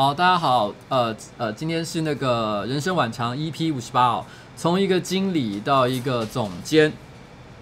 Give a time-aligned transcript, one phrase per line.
[0.00, 4.24] 好，大家好，呃呃，今天是那个人生晚长 EP 五十八哦，
[4.56, 6.92] 从一个经理到一个总监，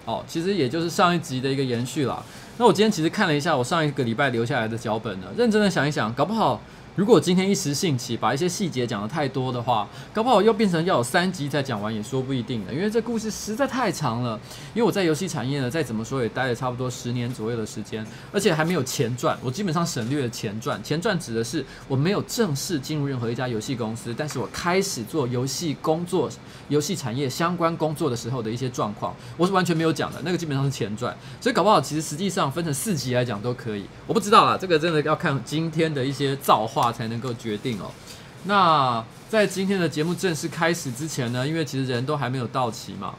[0.05, 2.23] 哦，其实也就是上一集的一个延续了。
[2.59, 6.61] 那我今天其实看了一下我上一个礼拜留下来的脚本呢，认真的想一想，搞不好。
[6.97, 14.39] 如果今天一时兴起把一些细节讲得太多的话，搞不好又变成要有三集才讲完也说不一定的，因为这故事实在太长了。
[14.73, 20.83] 因为我在游戏产业呢，再怎么说也待了差不多十年左右的时间，而且还没有前传，我基本上省略了前传。
[20.83, 26.27] 前传指的是我没有正式进入任何一家游戏公司，但是我开始做游戏工作、
[26.67, 30.19] 游戏产业相关工作的时候的一些状况，我是完全没有讲的。
[30.25, 33.85] 那个基本上是前传，所以搞不好其实实际上分成四集来讲都可以。
[34.07, 36.86] 我不知道啦，这个真的要看今天的一些造化。
[36.91, 37.91] 才能够决定哦。
[38.43, 43.13] 那在今天的节目正式开始之前呢，因为其实人都还没有到齐嘛，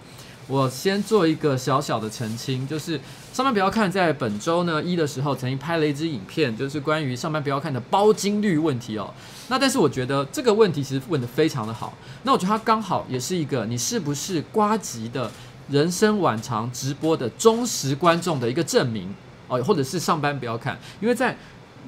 [0.46, 2.98] 我先做一个小小的澄清，就是
[3.32, 9.12] 上班不要看，在本周呢一的时候曾经拍了一支影片，就是关于上班不要看的包金率问题哦。
[9.48, 11.92] 那但是我觉得这个问题其实问得非常的好，
[12.22, 15.30] 那我觉得它刚好也是一个你是不是瓜吉的
[15.68, 19.14] 人生晚长直播的忠实观众的一个证明
[19.48, 21.36] 哦，或者是上班不要看，因为在。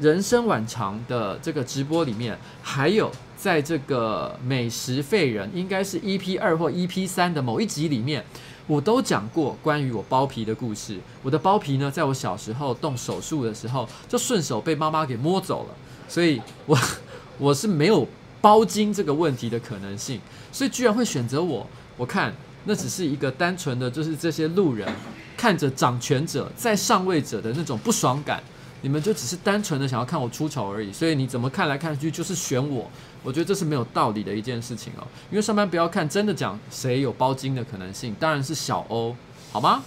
[0.00, 8.25] 人生晚长的这个直播里面，还有在这个美食废人，应该是 EP 二或 EP 三的某一集里面，
[8.67, 10.99] 我都讲过关于我包皮的故事。
[11.23, 15.75] 我的包皮呢，在我小时候动手术的时候，就顺手被妈妈给摸走了，
[16.08, 16.79] 所以我
[17.37, 18.08] 我是没有
[18.41, 20.19] 包茎这个问题的可能性。
[20.50, 21.67] 所以居然会选择我，
[21.99, 24.91] 我看那只是一个单纯的，就是这些路人
[25.37, 28.43] 看着掌权者在上位者的那种不爽感，
[28.82, 30.92] 你们就只是单纯的想要看我出丑而已。
[30.92, 32.90] 所以你怎么看来看去就是选我，
[33.22, 35.06] 我觉得这是没有道理的一件事情哦。
[35.30, 39.14] 因为上班不要看，真的讲谁有包金的可能性，当然是小欧，
[39.52, 39.82] 好吗？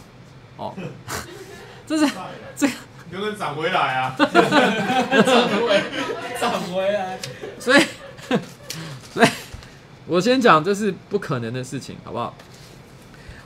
[0.58, 0.74] 哦，
[1.88, 2.12] 这是
[2.56, 2.74] 这个。
[3.12, 4.16] 就能涨回来啊！
[4.18, 5.84] 涨回，
[6.42, 7.20] 涨回来。
[7.60, 7.84] 所以，
[9.14, 9.28] 所以，
[10.08, 12.34] 我先讲这是不可能的事情，好不好？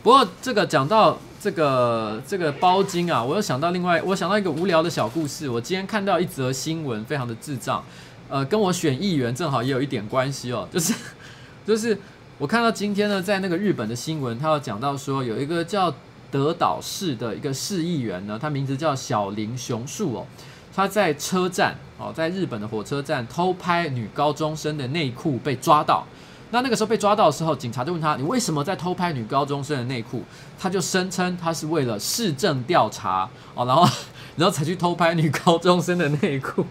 [0.02, 5.50] 不过这个讲到这个这个包金啊，我又想到另外，我想到一个无聊的小故事。
[5.50, 7.84] 我今天看到一则新闻，非常的智障，
[8.30, 10.68] 呃，跟我选议员正好也有一点关系哦。
[10.72, 10.94] 就是
[11.66, 11.98] 就是
[12.38, 15.94] 我看到今天呢，在那个日本的新闻，他有讲到说有一个叫。
[16.30, 20.28] 德岛市的一个市议员呢，他名字叫小林雄树哦，
[20.76, 26.06] 他在车站哦，在日本的火车站偷拍女高中生的内裤被抓到。
[26.52, 30.24] 那那个时候被抓到的时候，警察就问他：“你为什么在偷拍女高中生的内裤？”
[30.58, 33.88] 他就声称他是为了市政调查哦，然后
[34.38, 36.66] 然后才去偷拍女高中生的内裤。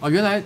[0.00, 0.42] 哦，原来。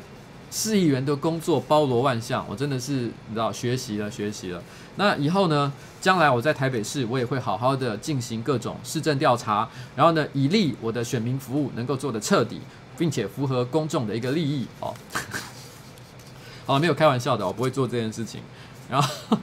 [0.48, 4.62] 市议员的工作包罗万象，我真的是你知道学习了学习了。
[4.94, 12.60] 那以后呢，将来我在台北市，我也会好好的进行各种市政调查，然后呢，以利我的选民服务能够做得彻底，
[12.96, 14.94] 并且符合公众的一个利益哦。
[16.66, 18.42] 好，没有开玩笑的，我不会做这件事情。
[18.90, 19.38] 然后，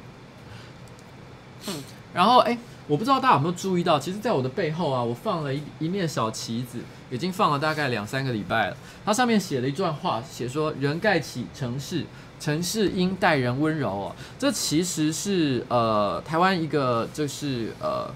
[2.14, 2.56] 然后哎。
[2.86, 6.80] 我不知道大家有没有注意到，其实，在我的背后啊，我放了一一面小旗子，
[7.10, 8.78] 已经放了大概两三个礼拜了。
[9.06, 12.04] 它上面写了一段话，写说“人盖起城市，
[12.42, 14.16] 城市应待人温柔”哦。
[14.38, 18.14] 这其实是呃台湾一个就是呃。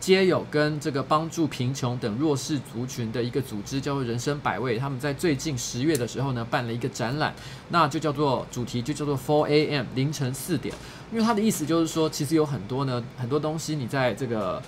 [0.00, 7.34] 街友跟这个帮助贫穷等弱势族群的一个组织叫做人生百味，他们在最近十月的时候呢，办了一个展览，
[7.68, 9.84] 那就叫做主题就叫做 Four A.M.
[9.94, 10.74] 凌晨四点，
[11.12, 14.62] 因为他的意思就是说，其实有很多呢很多东西你在这个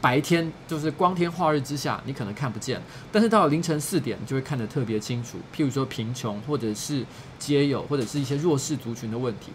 [0.00, 2.82] 白天就是光天化日之下你可能看不见，
[3.12, 7.06] 但是到了凌晨四点你就会看得特别清楚，譬如说贫穷或者是
[7.38, 9.52] 街友或者是一些弱势族群的问题。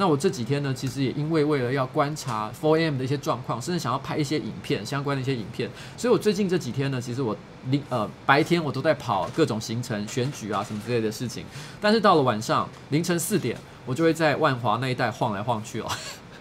[0.00, 7.36] 那我这几天呢，其实也因为为了要观察 Four M 的一些状况，甚至想要拍一些影片相关的一些影片，所以我最近这几天呢，其实我
[7.68, 11.44] 零呃白天我都在跑各种行程、选举啊什么之类的事情，
[11.82, 13.54] 但是到了晚上凌晨四点，
[13.84, 15.86] 我就会在万华那一带晃来晃去哦。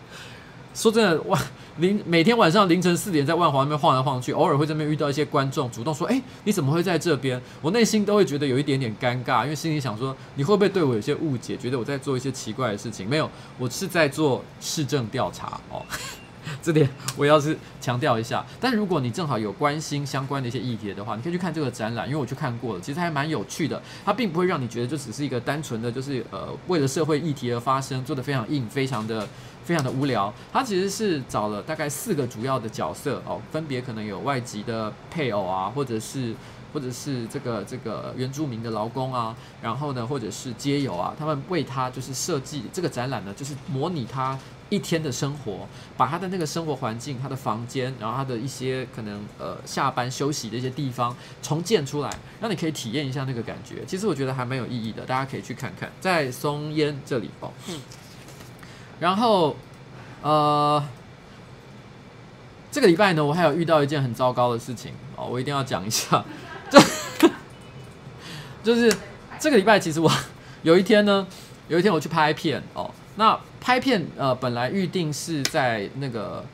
[0.73, 1.41] 说真的，万
[1.79, 15.81] 凌每天晚上凌晨四点在万华那边晃来晃去，偶尔会在那边遇到一些观众主动说：“哎，你怎么会在这边？”我内心都会觉得有一点点尴尬，因为心里想说：“你会不会对我有些误解，觉得我在做一些奇怪的事情？”没有，我是在做市政调查哦。
[16.63, 18.43] 这点我要是强调一下。
[18.59, 23.81] 但如果你正好有关心相关的一些议题的话，你可以去看这个展览，因为我去看过了，其实还蛮有趣的。
[24.03, 29.25] 它并不会让你觉得就只是一个单纯的，就是呃为了社会议题而发生，做得非常硬，非常的。
[29.69, 36.33] 非常的无聊，他其实是找了大概四个主要的角色哦，分别可能有外籍的配偶啊，或者是
[36.73, 44.39] 或者是这个这个原住民的劳工啊，然后呢，或者是街友啊，他们为他就是设计这个展览呢，就是模拟他
[44.69, 52.09] 一天的生活，把他的那个生活环境、他的房间，然后他的一些可能呃下班休息的一些地方重建出来，
[52.41, 53.85] 让你可以体验一下那个感觉。
[53.85, 57.51] 其实我觉得还蛮有意义的，大家可以去看看，在松烟这里哦。
[58.99, 59.55] 然后，
[60.21, 60.83] 呃，
[62.71, 66.23] 这个礼拜呢，我还有遇到一件很糟糕的事情哦，我一定要讲一下。
[66.69, 66.79] 就
[68.61, 68.93] 就是
[69.39, 70.11] 这个礼拜，其实我
[70.63, 71.25] 有一天呢，
[71.67, 72.91] 有一天我去拍片哦。
[73.15, 76.45] 那拍片呃，本来预定是在那个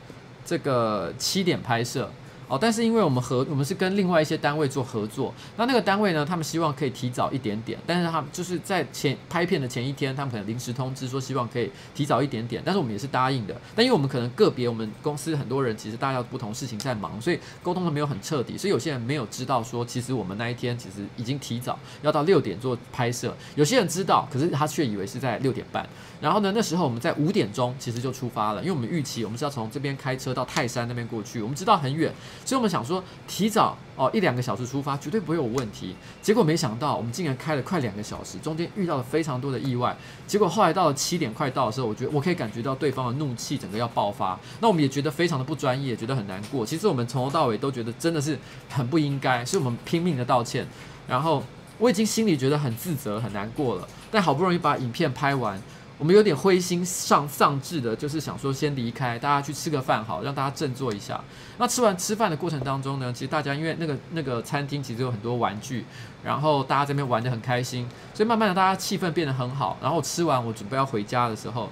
[0.44, 2.10] 这个七点拍摄。
[2.48, 13.60] 哦，但是因为我们合，我们是跟另外一些单位做合作，那那个单位呢，他们希望可以提早一点点，但是他们就是在前拍片的前一天，他们可能临时通知说希望可以提早一点点，但是我们也是答应的。
[13.74, 25.84] 但因为我们可能个别我们公司很多人其实大家不同事情在忙，所以沟通的没有很彻底，所以有些人没有知道说其实我们那一天其实已经提早要到六点做拍摄，有些人知道，可是他却以为是在六点半。
[26.20, 32.12] 然后呢，那时候我们在五点钟其实就出发了，因为我们预期我们是要从这边开车到泰山那边过去，我们知道很远。
[32.46, 35.96] 所以，我们想说提早哦一两个小时出发，绝对不会有问题。
[36.22, 39.96] 结果没想到，我们竟然开了快两个小时，中间遇到了非常多的意外。
[40.28, 44.38] 结果后来到了七点快到的时候，我觉得我可以感觉到对方的怒气整个要爆发。
[44.60, 46.64] 那我们也觉得非常的不专业，觉得很难过。
[46.64, 48.38] 其实我们从头到尾都觉得真的是
[48.70, 50.64] 很不应该，所以我们拼命的道歉。
[51.08, 51.42] 然后
[51.78, 55.60] 我已经心里觉得很自责、很难过了，但好不容易把影片拍完。
[55.98, 61.18] 我们有点灰心丧丧志的，就是想说先离开，大家去吃个饭好，让大家振作一下。
[61.56, 65.86] 那吃完吃饭的过程当中呢，其实大家因为那个那个餐厅其实有很多玩具，
[66.22, 69.78] 然后大家这边玩得很开心，所以慢慢的大家气氛变得很好。
[69.80, 71.70] 然后吃完我准备要回家的时候，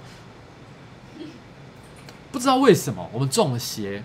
[2.31, 4.03] 不知道为什么我们中了邪。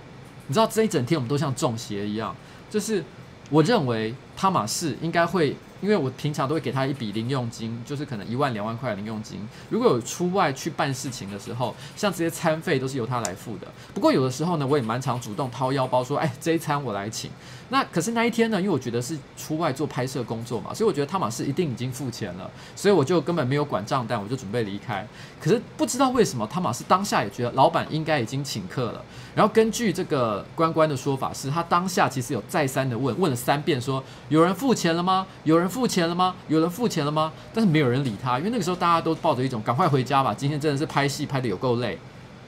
[0.49, 2.37] 你知道这一整天我们都像中邪一样，
[2.69, 3.03] 就是
[3.49, 5.55] 我认为汤玛士应该会。
[5.83, 9.49] 因为我平常都会给他一笔零用金，就是可能一万两万块的零用金。
[9.71, 13.67] 如果有出外去办事情的时候，像这些餐费都是由他来付的。
[13.95, 17.31] 不过有的时候呢，我也蛮常主动掏腰包说：“哎，这一餐我来请。”
[17.73, 25.07] 那可是那一天呢，因为我觉得是出外做拍摄工作嘛，所以我觉得汤玛士一定已经付钱了，所以我就根本没有管账单，我就准备离开。
[25.41, 29.03] 可是不知道为什么，汤玛士当下也觉得老板应该已经请客了。
[29.35, 35.27] 然后根据这个关关的说法是，他当下其实有再三的问，问了三遍说：“有人付钱了吗？
[35.45, 36.35] 有人付钱了吗？
[36.49, 41.99] 有人付钱了吗？”但是没有人理他，因为那个时候大家都抱着一种赶快回家吧，今天真的是拍戏拍得有够累。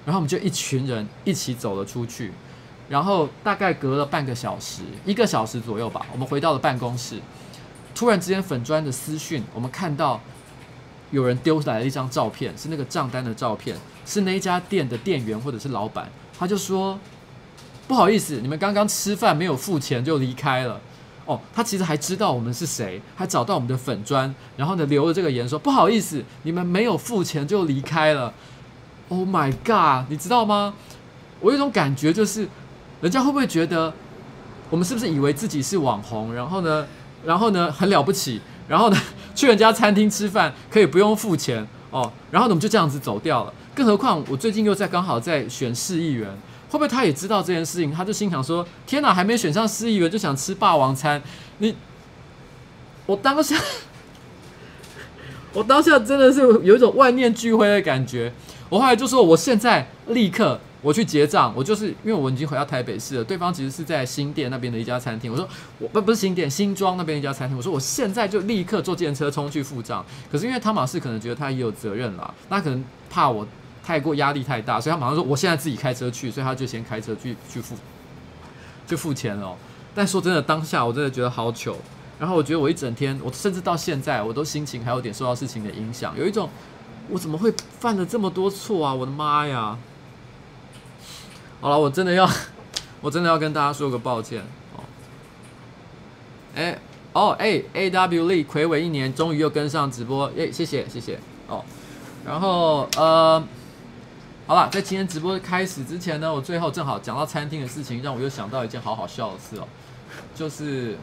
[0.07, 2.33] 然后我们就一群人一起走了出去。
[2.89, 7.21] 然后大概隔了半个小时，一个小时左右吧，我们回到了办公室。
[7.95, 10.21] 突然之间，粉专的私讯，我们看到
[11.11, 16.09] 有人丢来了一张照片，是那个账单的照片，是那一家店的店员或者是老板。
[16.39, 16.99] 他就说
[17.89, 20.81] ：“不好意思，你们刚刚吃饭没有付钱就离开了。”
[21.27, 28.33] 哦，他其实还知道我们是谁，还找到我们的粉砖，然后呢留了这个言说：“不好意思，你们没有付钱就离开了。
[29.09, 30.75] ”Oh my god，你知道吗？
[31.41, 32.49] 我有一种感觉就是。
[33.03, 33.93] 人家会不会觉得
[34.71, 36.87] 我们是不是以为自己是网红，然后呢，
[37.25, 38.97] 然后呢很了不起，然后呢
[39.35, 43.53] 去人家餐厅吃饭可以不用付钱哦，然后呢我们就这样子走掉了。
[43.75, 46.31] 更何况我最近又在刚好在选市议员，
[46.73, 47.93] 会不会他也知道这件事情？
[47.93, 51.23] 他就心想说：天哪，还没选上市议员就想吃霸王餐？
[51.59, 51.77] 你，
[53.05, 53.55] 我当下，
[55.53, 58.33] 我当下真的是有一种万念俱灰的感觉。
[58.71, 60.59] 我后来就说，我现在立刻。
[60.85, 63.23] 我去结账，我就是因为我已经回到台北市了。
[63.23, 65.31] 对方其实是在新店那边的一家餐厅。
[65.31, 65.49] 我说
[65.79, 67.57] 我不不是新店，新庄那边一家餐厅。
[67.57, 70.05] 我说我现在就立刻坐计程车冲去付账。
[70.29, 73.47] 可是因为汤马士可能觉得他也有责任啦，那可能怕我
[73.85, 77.75] 太过压力太大，所以他马上说我现在自己开车去，所以他就先开车去去付，
[78.87, 79.57] 就付钱了。
[79.95, 81.77] 但说真的，当下我真的觉得好糗。
[82.19, 86.49] 然后我觉得我一整天，我甚至到现在，我都心情还有点受到事情的影响，有一种
[87.09, 88.95] 我怎么会犯了这么多错啊？
[88.95, 89.77] 我的妈呀！
[91.61, 92.29] 好了，我真的要，
[93.03, 94.41] 我真的要跟大家说个抱歉
[94.77, 94.85] 哦。
[96.55, 96.79] 哎，
[97.13, 101.65] 哦，哎，A W Lee 睽违一年，终于又跟上直播，耶，谢谢谢谢哦。
[102.25, 103.43] 然后呃，
[104.47, 109.67] 好了，在今天直播开始之前呢，我最后正好讲到餐厅的事情，让我又想到一件好好笑的事哦，
[110.35, 110.97] 就是。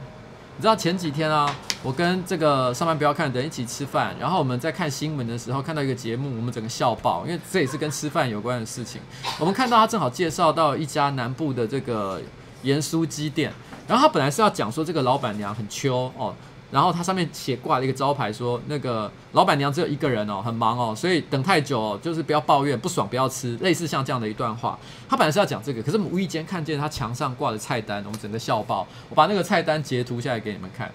[0.58, 1.50] 你知道前几天啊，
[1.82, 9.00] 我跟这个上班不要看的人一起吃饭，然后我们在看新闻的时候看到一个节目，我们整个笑爆，因为这也是跟吃饭有关的事情。
[9.40, 12.22] 我们看到他正好介绍到一家南部的这个
[12.64, 13.54] 盐酥鸡店，
[13.88, 16.36] 然后他本来是要讲说这个老板娘很秋哦。
[16.72, 24.78] 然后它上面写挂了一个招牌，说那个老板娘只有一个人哦，很忙哦，所以等太久哦，就是不要抱怨，不爽不要吃，类似像这样的一段话。
[25.10, 28.86] 他本来是要讲这个，可是我们无意间看见他墙上挂的菜单，我们整个笑爆。
[29.10, 30.92] 我把那个菜单截图下来给你们看。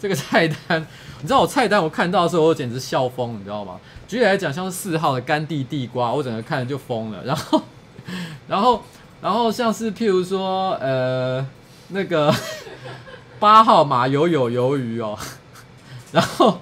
[0.00, 0.80] 这个菜单，
[1.20, 3.78] 你知道我菜单我看到的时候，我简直笑疯，你知道吗？
[4.08, 7.22] 举例来讲，像是四号的甘地地瓜，我整个看着就疯了。
[7.24, 7.62] 然后，
[8.48, 8.82] 然后，
[9.20, 11.46] 然后像是譬如说，呃，
[11.88, 12.34] 那个。
[13.38, 15.18] 八号马友友鱿鱼哦，
[16.12, 16.60] 然后，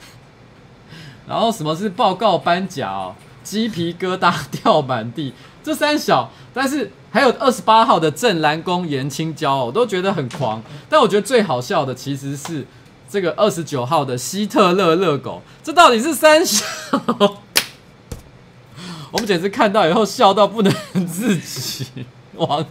[1.26, 3.14] 然后什么是报告颁奖哦？
[3.42, 10.60] 鸡皮疙瘩掉满地，这三小，但是还有二十八号的正蓝宫盐青椒哦，我都觉得很狂。
[10.88, 12.66] 但我觉得最好笑的其实是
[13.08, 16.64] 这个二十九号的希特勒热狗，这到底是三小？
[19.12, 20.74] 我们简直看到以后笑到不能
[21.06, 21.86] 自己。
[22.34, 22.66] 王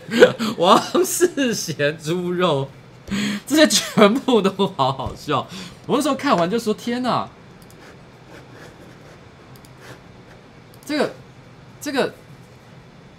[0.58, 2.68] 王世贤猪肉。
[3.46, 5.48] 这些全部都好好笑，
[5.86, 7.30] 我那时候看完就说：“天哪，
[10.86, 11.14] 这个、
[11.80, 12.14] 这个、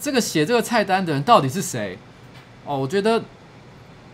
[0.01, 1.99] 这个写这个菜单的人到底是谁？”
[2.67, 3.23] 哦，我觉得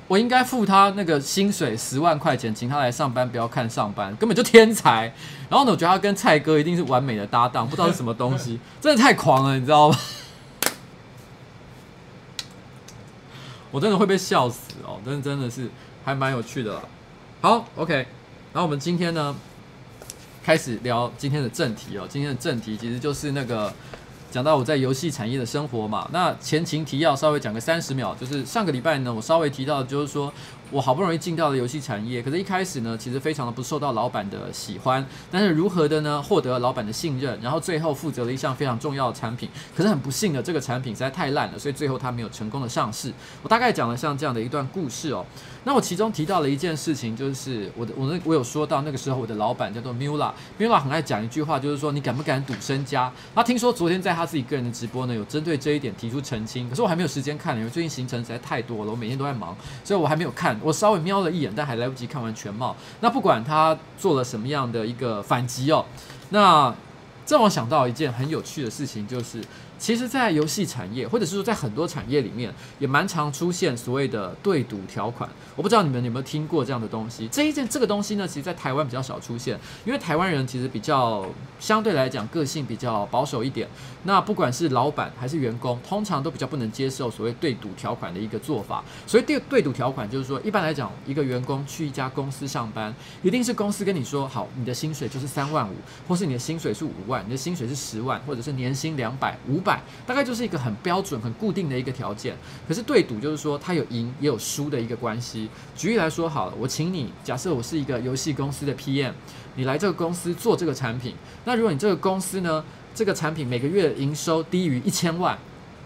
[0.09, 5.05] 我应该付他那个薪水十万块钱，请他来上班，不要看上班，根本就天才。
[5.49, 9.99] 然后呢，我觉得他跟蔡哥一定是完美的搭档，不知道是什么东西， 真的太狂了，你知道吗？
[13.73, 15.69] 我真的会被笑死哦，真的真的是
[16.05, 16.83] 还蛮有趣的啦。
[17.41, 17.95] 好，OK，
[18.53, 19.35] 然后我们今天呢，
[20.45, 22.07] 开始聊今天的正题哦。
[22.09, 23.73] 今天的正题其实就是那个
[24.31, 26.09] 讲到我在游戏产业的生活嘛。
[26.13, 30.33] 那前情提要稍微讲个三十秒，就是上个礼拜呢，我稍微提到就是说。
[30.73, 35.07] 我好不容易进到了游戏产业，可是一开始呢，其实非常的不受到老板的喜欢。
[35.31, 39.47] 但是如何的呢，获得老板的信任，然后最后负责了一项非常重要的产品。
[39.77, 43.13] 可是很不幸的，这个产品实在太烂了，所以最后它没有成功的上市。
[43.43, 45.23] 我大概讲了像这样的一段故事哦。
[45.65, 53.13] 那我其中提到了一件事情，就是我的我那我有说到那个时候我的老板叫做 Mula，Mula 很爱讲一句话，就是说你敢不敢赌身家？
[53.35, 56.67] 他听说昨天在他自己个人的直播呢，有针对这一点提出澄清。
[56.71, 60.59] 可是我还没有时间看，因为最近行程实在太多了，我每天都在忙，所以我还没有看。
[60.63, 62.77] 我稍微瞄了一眼，但还来不及看完全貌。
[63.01, 65.85] 那不管他做了什么样的一个反击哦，
[66.31, 66.75] 那
[67.27, 69.43] 这让我想到一件很有趣的事情，就是。
[69.83, 75.29] 其实，在游戏产业，或者是说在很多产业里面，也蛮常出现所谓的对赌条款。
[75.57, 77.27] 我不知道你们有没有听过这样的东西。
[77.33, 81.27] 这一件这个东西呢，其实，在台湾比较少出现，因为台湾人其实比较
[81.59, 83.69] 相对来讲个性比较保守一点。
[84.05, 88.85] 那不管是老板还是员工，通常都比较不能接受所谓对赌条款的一个做法。
[89.05, 95.75] 所以对对赌条款就是说，一般来讲，一个员工去一家公司上班，一定是公司跟你说好，你的薪水就是三万五，
[96.07, 99.72] 或是你的薪水是五万，你的薪水是十万，或者是年薪两百、五百。
[100.07, 102.37] 大概就是一个很标准、很固定的一个条件。
[102.67, 105.49] 可是对赌就是说，它有赢也有输的一个关系。
[105.77, 109.13] 举例来说好了，我请你，假设我是一个游戏公司的 PM，
[109.55, 111.15] 你来这个公司做这个产品。
[111.45, 112.65] 那如果你这个公司呢，
[112.95, 115.39] 这个产品每个月营收低于一千万，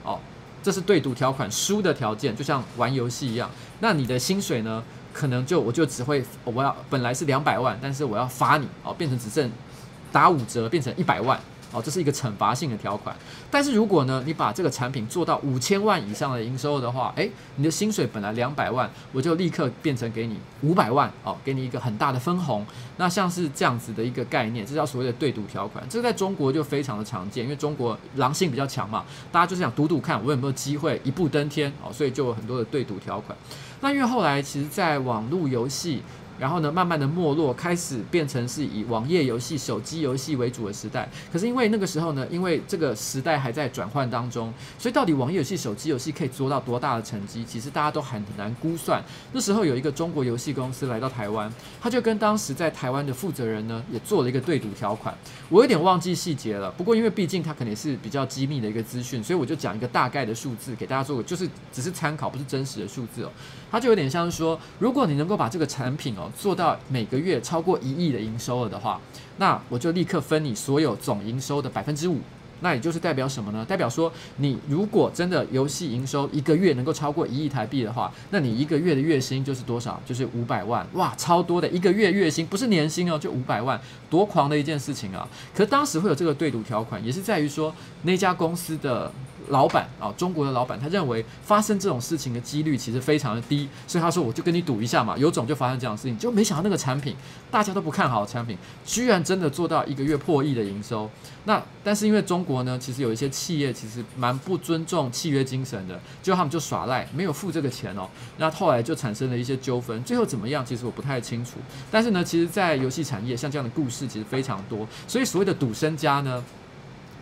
[0.05, 0.19] 哦，
[0.63, 3.51] 这是对赌条款输的条件，就像玩游戏一样。
[3.81, 9.51] 那你的薪水呢，可能就我就只会我要本来是两百万，但是我要罚你哦，变成只剩
[10.11, 11.39] 打五折，变成一百万。
[11.73, 13.15] 哦，这是一个惩罚性的条款，
[13.51, 22.65] 但是如果呢，你把这个产品做到五千万以上的营收的话，诶，你的薪水本来两百万，我就立刻变成给你五百万，哦，给你一个很大的分红。
[22.97, 33.37] 那像是这样子的一个概念，这叫所谓的对赌条款，这在中国就非常的常见，因为中国狼性比较强嘛，大家就是想赌赌看我有没有机会一步登天，哦，所以就有很多的对赌条款。
[33.81, 36.03] 那因为后来其实，在网络游戏。
[36.39, 41.09] 然后呢，慢慢的没落，开始变成是以网页游戏、手机游戏为主的时代。
[41.33, 49.03] 可是因为那个时候呢，因为这个时代还在转换当中，所以到底网页游戏、手机游戏可以做到多大的成绩，其实大家都很难估算。
[49.33, 55.17] 那时候有一个中国游戏公司来到台湾，他就跟当时在台湾的负责人呢，也做了一个对赌条款。
[55.49, 63.31] 我有点忘记细节了，不过因为毕竟它肯定是比较机密的一个资讯，所以我就讲一个大概的数字给大家做，就是只是参考，不是真实的数字哦。
[63.77, 66.31] 它就有点像是说，如果你能够把这个产品哦。
[66.35, 68.99] 做到每个月超过一亿的营收了的话，
[69.37, 72.19] 那我就立刻分你所有总营收的百分之五。
[72.61, 73.63] 那也就是代表什么呢？
[73.69, 80.01] 代表说，你如果真的游戏营收一个月能够超过一亿台币的话，那你一个月的月薪就是多少？
[80.07, 80.87] 就是五百万。
[80.95, 85.29] 哇，超多的一个月月薪，不是年薪哦，就五百万，多狂的一件事情啊！
[85.55, 89.13] 可当时会有这个对赌条款，也是在于说那家公司的。
[89.49, 97.15] 老板啊，中国的老板，他认为发生这种事情的几率其实非常的低，所以他说我就跟你赌一下嘛，有种就发生这样的事情，就没想到那个产品
[97.51, 101.09] 大家都不看好的产品，居然真的做到一个月破亿的营收。
[101.45, 108.09] 那但是因为中国呢，其实有一些企业其实蛮不尊重契约精神的，就他们就耍赖，没有付这个钱哦。
[108.39, 111.53] 那后来就产生了一些纠纷，最后怎么样，其实我不太清楚。
[111.91, 116.43] 但是呢，其实，在游戏产业像这样的故事其实非常多，所以所谓的赌身家呢。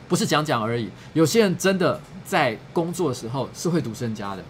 [0.08, 4.44] 不是讲讲而已，有些人真的在工作的时候是会赌身家的。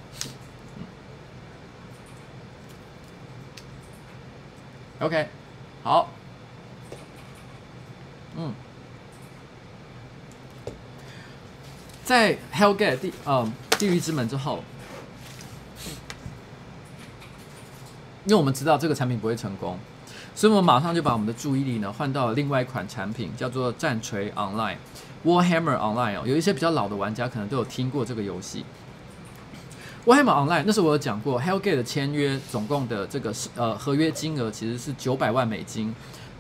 [5.01, 5.29] OK，
[5.83, 6.09] 好，
[8.37, 8.53] 嗯，
[12.03, 14.64] 在 Hellgate 地呃地狱之门之后，
[18.25, 19.79] 因为我们知道这个产品不会成功，
[20.35, 24.77] 所以我们马上就把我们的注意力呢换到了另外一款产品，叫做战锤 Online。
[25.25, 28.65] Warhammer Online 哦，有一些比较老的玩家可能都有听过这个游戏。
[30.05, 35.95] Warhammer Online 那时候我有讲过，Hellgate 的签约总共的这个是呃合约金额其实是九百万美金。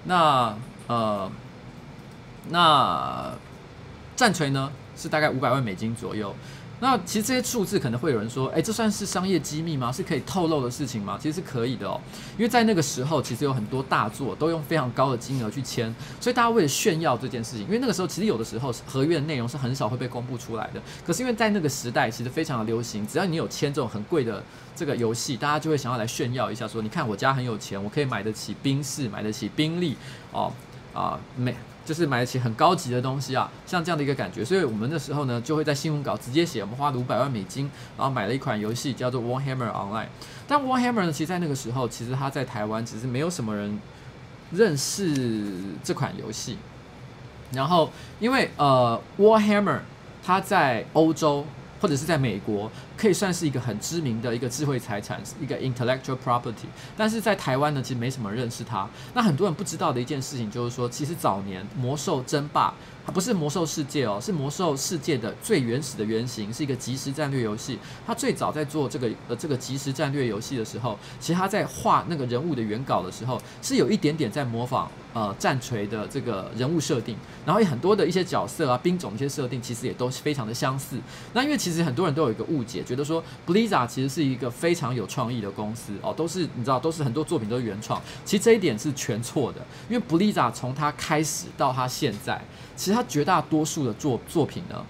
[0.04, 0.54] 那
[0.86, 1.30] 呃
[2.50, 3.32] 那
[4.14, 6.34] 战锤呢是大概五百万美金左右。
[6.84, 9.90] 那其实这些数字可能会有人说，诶，这算是商业机密吗？
[9.90, 11.18] 是可以透露的事情吗？
[11.18, 11.98] 其实是可以的哦，
[12.36, 20.82] 因为在那个时候，其实有很多大作都用非常高的金额去签，所以大家为了炫耀这件事情，因为那个时候其实有的时候合约的内容是很少会被公布出来的。
[21.06, 24.44] 可是因为在那个时代，其实非常的流行，只要你有签这种很贵的
[24.76, 29.96] 这个游戏，大家就会想要来炫耀一下，说你看我家很有钱，我可以买得起宾士，买得起宾利，
[30.32, 30.52] 哦
[30.92, 31.56] 啊美。
[31.84, 40.06] 就是买得起很高级的东西啊，像这样的一个感觉，所以我们那时候呢就会在新闻稿直接写，我们花了五百万美金，然后买了一款游戏叫做 Warhammer Online。
[40.48, 43.78] 但 Warhammer 呢，其实在那个时候，其实它在台湾其实没有什么人
[44.50, 46.56] 认识这款游戏。
[47.52, 49.80] 然后因为呃 Warhammer
[50.24, 51.46] 它在欧洲
[51.80, 56.66] 或者是在美国可以算是一个很知名的一个智慧财产，一个 intellectual property。
[56.96, 58.88] 但是在台湾呢，其实没什么认识它。
[59.14, 62.74] 那很多人不知道的一件事情就是说，其实早年魔兽争霸。
[63.06, 67.78] 它不是魔兽世界哦，是魔兽世界的最原始的原型，是一个即时战略游戏。
[68.06, 80.96] 它最早在做这个呃这个即时战略游戏的时候，其实它在画那个人物的原稿的时候，是有一点点在模仿呃战锤的这个人物设定，然后有很多的一些角色啊兵种一些设定，其实也都是非常的相似。
[81.34, 92.40] 那因为其实很多人都有一个误解，觉得说 Blizzard 其实是一个非常有创意的公司哦，都是你知道都是很多作品都是原创，其实这一点是全错的，因为 Blizzard 从它开始到它现在。
[92.76, 94.84] 其实他绝大多数的作作品呢，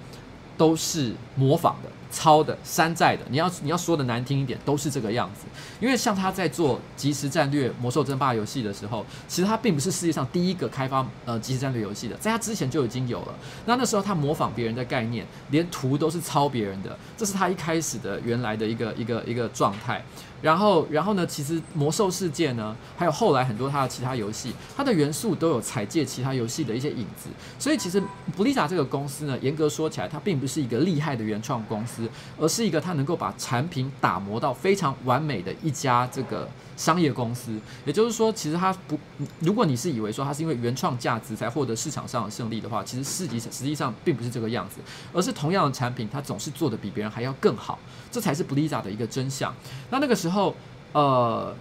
[0.56, 1.90] 都是模仿的。
[2.14, 5.46] 抄的、山寨的，你要你要说的难听一点，都是这个样子。
[5.80, 13.34] 因为像他在做即时战略魔兽争霸游戏的时候，其实他并不是世界上第一个开发呃即时战略游戏的，在他之前就已经有了。
[13.66, 20.04] 那那时候他模仿别人的概念，连图都是抄别人的，这是他一开始的原来的一个一个一个状态。
[20.42, 27.30] 然后然后呢，其实魔兽世界呢，还有后来很多它的其他游戏，它的元素都有采借其他游戏的一些影子。
[27.58, 28.02] 所以其实
[28.36, 32.08] 布丽萨这个公司呢，严格说起来，它并不是一个厉害的原创公司。
[32.38, 37.58] 而是一个它能够把产品打磨到非常完美的一家这个商业公司。
[37.84, 38.98] 也就是说，其实它不，
[39.40, 44.80] 如果你是以为说它是因为原创价值才获得市场上的胜利的话，其实实际实际上并不是这个样子，
[45.12, 47.78] 而是同样的产品，它总是做的比别人还要更好，
[48.10, 49.54] 这才是 Blizzard 的一个真相。
[49.90, 50.54] 那那个时候，
[50.92, 51.54] 呃。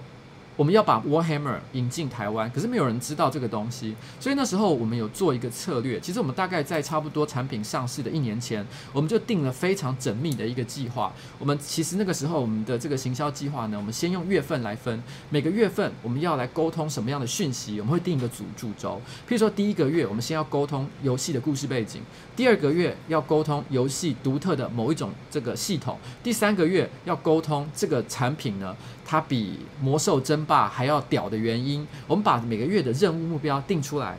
[0.56, 6.00] 我们要把 Warhammer 引进台湾，可是没有人知道这个东西，所以那时候我们有做一个策略。
[6.00, 11.12] 其实我们大概在差不多产品上市的一年前，我们就定了非常缜密的一个计划。
[11.40, 19.02] 我们其实那个时候我们的这个行销计划呢，我们先用月份来分，每个月份我们要来沟通什么样的讯息，我们会定一个主主轴。
[19.28, 22.00] 譬如说第一个月，我们先要沟通游戏的故事背景；
[22.36, 28.76] 第二个月要沟通游戏独特的某一种这个系统；第三个月要沟通这个产品呢，
[29.14, 34.18] 它比魔兽争霸还要屌的原因，我们把每个月的任务目标定出来，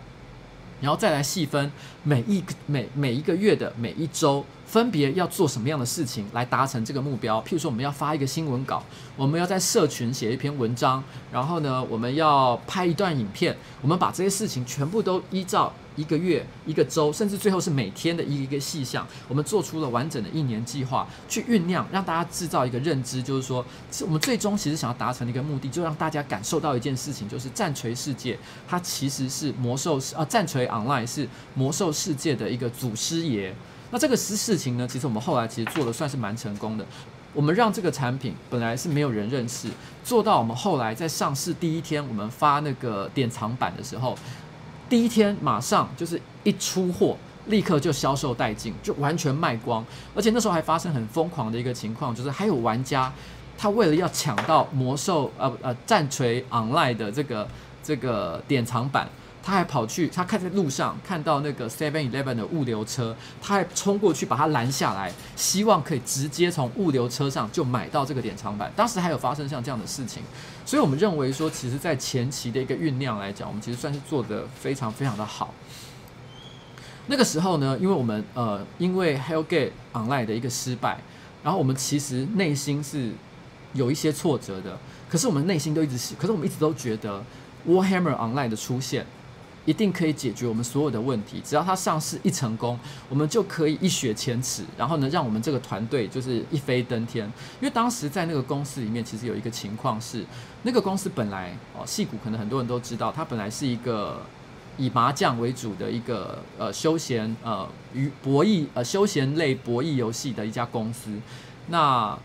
[0.81, 1.73] 然后再来细分
[2.05, 7.41] 每一个每每一个月的每一周，分别要做什么样的事情来达成这个目标。
[7.43, 8.83] 譬如说，我们要发一个新闻稿，
[9.15, 15.73] 我们要在社群写一篇文章，然后呢，我们要拍一段影片，我们把这些事情全部都依照。
[15.97, 23.65] 一个月、一个周，甚至最后是每天的一个一个细项，我们做出了完整的一年计划，去酝酿，让大家制造一个认知，就是说，
[24.01, 33.55] 我们最终其实想要达成的一个目的，就让大家感受到一件事情，就是战锤世界它其实是魔兽啊，战锤 Online 是魔兽世界的一个祖师爷。
[33.95, 36.85] 那这个事事情呢，其实我们后来其实做的算是蛮成功的。
[37.33, 39.69] 我们让这个产品本来是没有人认识，
[40.03, 44.19] 做到我们后来在上市第一天，我们发那个典藏版的时候。
[44.89, 49.87] 第一天马上就是一出货，立刻就销售殆尽，就完全卖光。
[50.13, 53.13] 而且那时候还发生很疯狂的一个情况，就是还有玩家
[53.57, 57.47] 他为了要抢到魔兽呃呃战锤 Online 的这个
[57.81, 59.09] 这个典藏版。
[59.45, 68.73] 他还跑去，他看在路上看到那个 Seven Eleven 的物流车，他还冲过去把他拦下来，希望可以直接从物流车上就买到这个典藏版。
[68.75, 70.23] 当时还有发生像这样的事情，
[70.65, 75.53] 所以我们认为说，其实在前期的一个酝酿来讲，我们其实算是做的非常非常的好。
[77.09, 80.97] 那个时候呢，因为我们呃，因为 Hellgate Online 的一个失败，
[81.43, 83.13] 然后我们其实内心是
[83.75, 84.79] 有一些挫折的，
[85.11, 87.23] 可是我们内心都一直，可是我们一直都觉得
[87.69, 89.05] Warhammer Online 的出现。
[89.67, 97.25] 一定可以解决我们所有的问题，只要它上市一成功，我们就可以一雪前耻，然后呢，让我们这个团队就是一飞登天。
[97.61, 100.25] 因为当时在那个公司里面，其实有一个情况是，
[100.65, 104.21] 那个公司本来哦，戏谷可能很多人都知道，它本来是一个
[104.77, 111.11] 以麻将为主的一个呃休闲呃与博弈呃休闲类博弈游戏的一家公司。
[111.69, 112.19] 那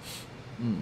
[0.57, 0.75] 嗯，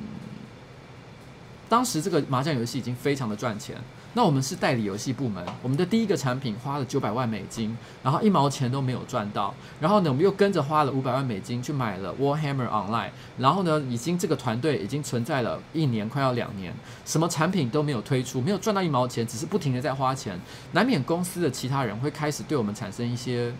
[1.69, 3.75] 当时这个麻将游戏已经非常的赚钱。
[4.17, 9.53] 那我们是代理游戏部门，我们的第一个产品花了九百万美金，然后一毛钱都没有赚到。
[9.79, 13.11] 然后呢，我们又跟着花了五百万美金去买了 Warhammer Online。
[13.37, 16.73] 然后呢，已经这个团队已经存在了一年，快要两年，
[17.05, 20.41] 什么产品都没有推出，没有赚到一毛钱，只是不停的在花钱。
[20.71, 23.53] 难免公司的其他人会开始对我们产生一些。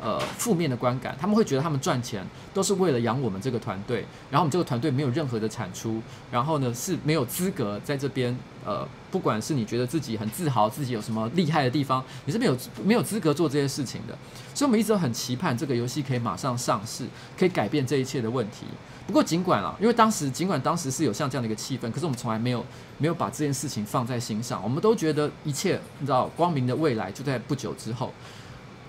[0.00, 14.16] 呃，负面的观感，他们会觉得他们赚钱都是为了养我们这个团队，然后我们这个团队没有任何的产出，然后呢是没有资格在这边，呃，不管是你觉得自己很自豪，自己有什么厉害的地方，你是没有没有资格做这些事情的。
[14.54, 17.04] 所以，我们一直都很期盼这个游戏可以马上上市，
[17.36, 18.66] 可以改变这一切的问题。
[19.04, 22.64] 不过，尽管啊，因为当时尽管当时是有像这样的一个气氛，可是我们从来没有
[22.98, 28.12] 没有把这件事情放在心上，我们都觉得一切你知道，光明的未来就在不久之后。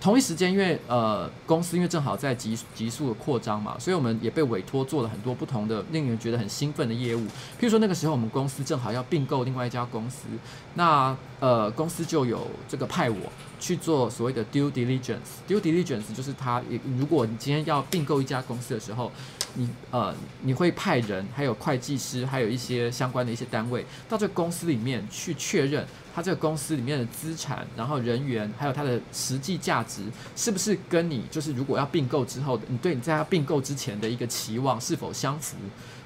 [0.02, 7.20] 同一时间，因为呃公司因为正好在急急速的扩张嘛，所以我们也被委托做了很多不同的令人觉得很兴奋的业务。
[7.28, 10.28] 譬如说那个时候我们公司正好要并购另外一家公司，
[10.76, 13.18] 那呃公司就有这个派我
[13.60, 15.18] 去做所谓的 due diligence。
[15.48, 16.64] due diligence 就是他，
[16.98, 19.12] 如果你今天要并购一家公司的时候，
[19.56, 25.86] 你呃你会派人，还有会计师，还有一些相关的一些单位到这公司里面去确认。
[26.16, 30.04] 他这个公司里面的资产，然后人员，还有它的实际价值，
[30.36, 35.56] 是不是跟你就是如果要并购之后的，你对你在他并购之前的一个期望是否相符？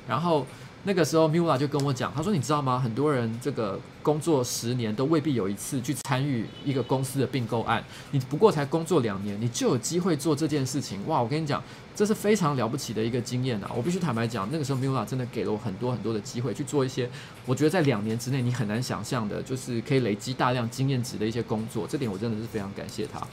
[0.07, 0.45] 然后。
[0.85, 2.77] 那个时候，Mula 就跟我讲，他说：“你知道吗？
[2.77, 7.81] 很多人这个工作十年都未必有一次去参与一个公司的并购案。
[8.11, 11.07] 你不过才工作两年，你就有机会做这件事情。
[11.07, 11.21] 哇！
[11.21, 11.63] 我跟你讲，
[11.95, 13.71] 这是非常了不起的一个经验啊！
[13.73, 17.09] 我必须坦白讲，那个时候 Mula 真的给了我很多很多的机会去做一些
[17.45, 21.87] 我觉得在两年之内你很难想象的，就是可以累积大量经验值的一些工作。
[21.87, 23.25] 这点我真的是非常感谢他。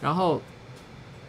[0.00, 0.42] 然后，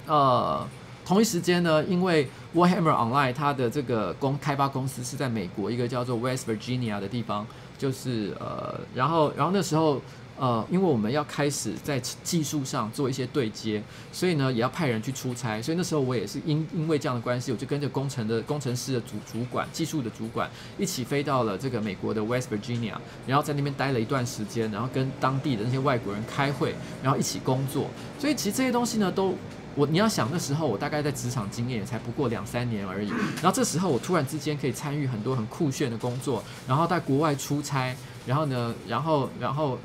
[0.08, 0.68] 呃。”
[1.08, 10.02] 同一时间呢，因为 Warhammer Online 它的这个公开发公司是在美国一个叫做 West Virginia 的地方，就是呃，然后然后那时候
[10.38, 27.88] 呃，因为我们要开始在技术上做一些对接，所以呢也要派人去出差，所以那时候我也是因因为这样的关系，我就跟着工程的工程师的主主管、技术的主管一起飞到了这个美国的 West Virginia，然后在那边待了一段时间，然后跟当地的那些外国人开会，然后一起工作，
[28.20, 29.34] 所以其实这些东西呢都。
[29.78, 39.78] 我你要想那时候我大概在职场经验也才不过两三年而已，然后这时候我突然之间可以参与很多很酷炫的工作，然后在国外出差，然后呢，然后然后，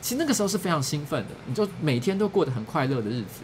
[0.00, 3.42] 其实那个时候是非常兴奋的，你就每天都过得很快乐的日子。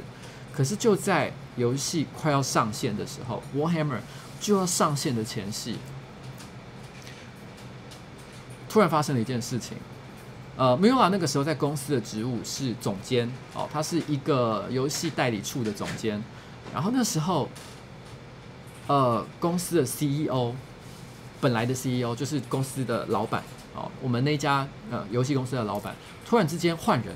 [0.54, 3.98] 可是就在游戏快要上线的时候，Warhammer
[4.40, 5.76] 就要上线的前夕，
[8.70, 9.76] 突然发生了一件事情。
[10.56, 16.22] 呃，Mula 那个时候在公司的职务是总监哦，他是一个游戏代理处的总监。
[16.72, 17.46] 然后那时候，
[18.86, 20.54] 呃，公司的 CEO，
[21.42, 23.42] 本来的 CEO 就是公司的老板
[23.74, 25.94] 哦，我们那家呃游戏公司的老板
[26.26, 27.14] 突然之间换人，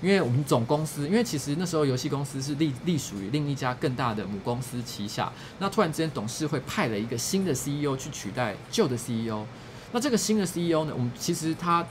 [0.00, 9.44] 因为我们总公司，因为其实那时候游戏公司是隶隶属于另一家更大的母公司旗下，那突然之间董事会派了一个新的 CEO 去取代旧的 CEO。
[9.92, 11.86] 那这个新的 CEO 呢，我们其实他。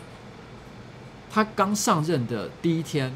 [1.34, 3.10] 他刚上任的第一天，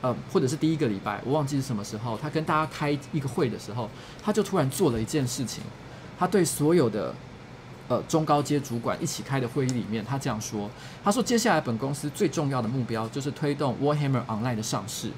[0.00, 2.16] 呃，或者是第一个礼拜，我忘记是什么时候。
[2.16, 3.90] 他跟大家开一个会的时候，
[4.22, 5.62] 他就突然做了一件事情。
[6.18, 7.14] 他对所有的
[7.88, 10.70] 呃中高阶主管一起开的会议里面，他这样说
[11.04, 15.10] ：“他说，接下来本公司最重要的目标就是推动 Warhammer Online 的上市。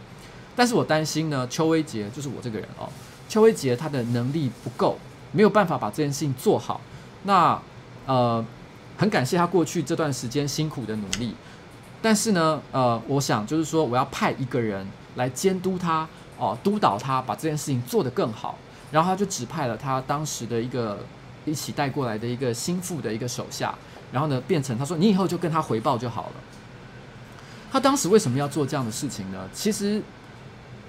[0.57, 2.89] 但是我担心呢，邱威杰就是我这个人哦，
[3.29, 4.99] 邱威杰他的能力不够，
[5.31, 6.81] 没有办法把这件事情做好。
[7.23, 7.61] 那
[8.07, 8.45] 呃，
[8.99, 11.37] 很感谢他过去这段时间辛苦的努力。”
[12.03, 14.85] 但是呢，呃，我想就是说，我要派一个人
[15.15, 18.59] 来监督他，哦、督导他把这件事情做得更好。
[18.91, 20.99] 然后他就指派了他当时的一个
[21.47, 23.73] 一起带过来的一个心腹的一个手下，
[24.13, 26.33] 然后呢，变成他说，你以后就跟他回报就好了。
[27.71, 29.49] 他当时为什么要做这样的事情呢？
[29.55, 30.03] 其实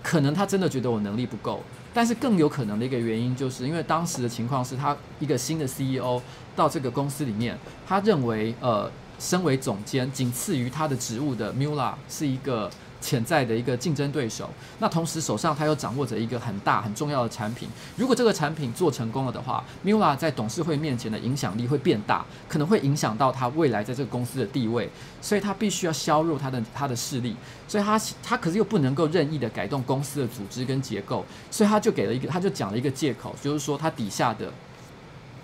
[0.01, 1.61] 可能他真的觉得我能力不够，
[1.93, 6.19] 但是更有可能的一个原因，就是因为当时的情况是他一个新的 CEO
[6.55, 8.91] 到这个公司里面，他认为呃。
[9.19, 14.49] 身为总监，仅次于他的职务的 Mula 是一个潜在的一个竞争对手。
[14.79, 17.69] 那同时手上他又掌握着一个很大很重要的产品。
[17.95, 24.89] 如果这个产品做成功了的话，Mula 在董事会面前的影响力会变大，可能会影响到他未来在这个公司的地位。
[25.21, 27.35] 所以他必须要削弱他的他的势力。
[27.67, 31.25] 所以他他可是又不能够任意的改动公司的组织跟结构。
[31.51, 34.51] 所以他就给了一个，他就讲了一个借口，就是说他底下的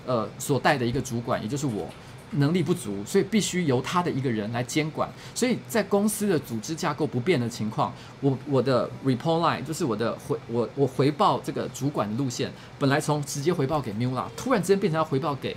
[0.06, 1.88] 呃所带的一个主管，也就是我。
[2.32, 5.10] 能力不足，所以必须由他的一个人来监管。
[5.34, 15.56] 所以在公司的组织架构不变的情况，我我的 report line 就是我的回我我回报这个主管的路线，本来从直接回报给 Mula，突然之间变成要回报给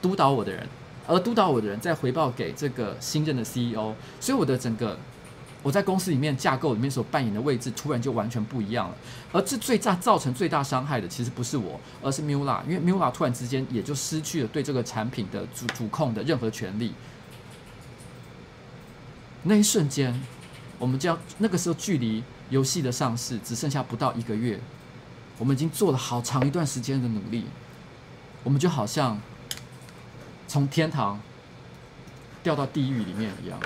[0.00, 0.66] 督导我的人，
[1.06, 4.96] 而督导我的人再回报给这个新任的 CEO，所以我的整个。
[5.62, 8.96] 我在公司里面架构里面所扮演的位置，突然就完全不一样了。
[9.32, 16.94] 而这最大造成最大伤害的，其实不是我，而是 Mula，因为 Mula 突然之间也就失去了对这个产品的主主控的任何权利。
[19.42, 20.18] 那一瞬间，
[20.78, 24.58] 我们将那个时候距离游戏的上市只剩下不到一个月，
[25.38, 27.44] 我们已经做了好长一段时间的努力，
[28.42, 29.20] 我们就好像
[30.48, 31.20] 从天堂
[32.42, 33.60] 掉到地狱里面一样。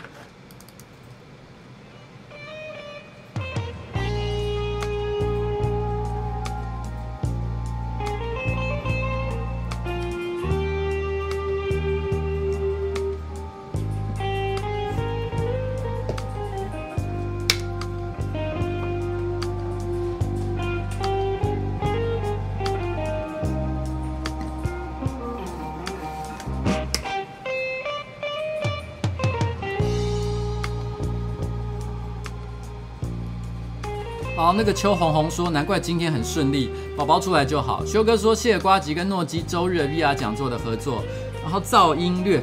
[34.56, 37.84] 那个邱红红说，难怪今天很顺利，宝宝出来就好。
[37.84, 41.02] 修哥说，谢谢呱吉跟诺基周日的 VR 讲座的合作。
[41.42, 42.42] 然后噪音略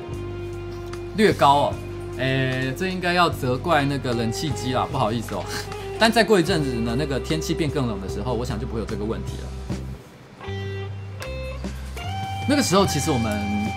[1.17, 1.73] 略高哦，
[2.17, 5.43] 诶，这应该要责怪那个冷气机啦，不好意思哦。
[5.97, 9.47] 但再过一阵子呢，那个天气变更冷的时候，我想就不会有这个问题了。
[12.47, 13.67] 那个时候，其实我们，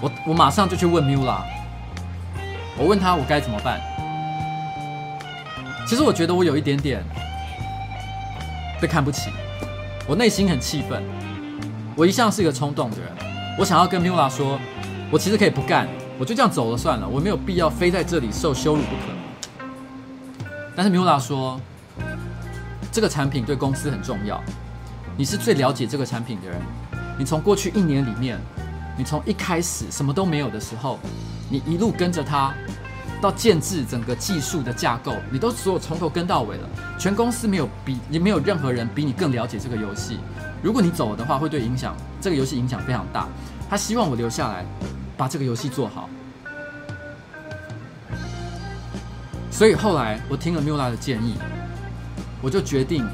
[0.00, 1.42] 我我马上就去问 Mula，
[2.78, 3.80] 我问他我该怎么办。
[5.88, 7.02] 其实我觉得我有一点点
[8.78, 9.30] 被看不起，
[10.06, 11.02] 我内心很气愤。
[11.96, 13.08] 我一向是一个冲动的人，
[13.58, 14.60] 我想要跟 Mula 说，
[15.10, 19.66] 我其实可以不干，我就这样走了算了，我没有必要非在这里受羞辱不可。
[20.76, 21.58] 但是 Mula 说，
[22.92, 24.44] 这个产品对公司很重要，
[25.16, 26.60] 你是最了解这个产品的人，
[27.18, 28.38] 你从过去一年里面，
[28.98, 30.98] 你从一开始什么都没有的时候，
[31.48, 32.52] 你一路跟着他。
[33.20, 36.68] 到建制整个技术的架构，你都所有从头跟到尾了。
[36.98, 40.18] 全公司没有比，也没有任何人比你更了解这个游戏。
[40.62, 43.28] 如果你走了的话，会对影响这个游戏影响非常大。
[43.68, 44.64] 他希望我留下来，
[45.16, 46.08] 把这个游戏做好。
[49.50, 51.34] 所以后来我听了 Mula 的建议，
[52.40, 53.04] 我就决定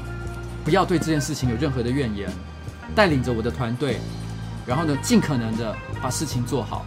[0.63, 2.29] 不要对这件事情有任何的怨言，
[2.95, 3.99] 带领着我的团队，
[4.65, 6.85] 然后呢，尽可能的把事情做好。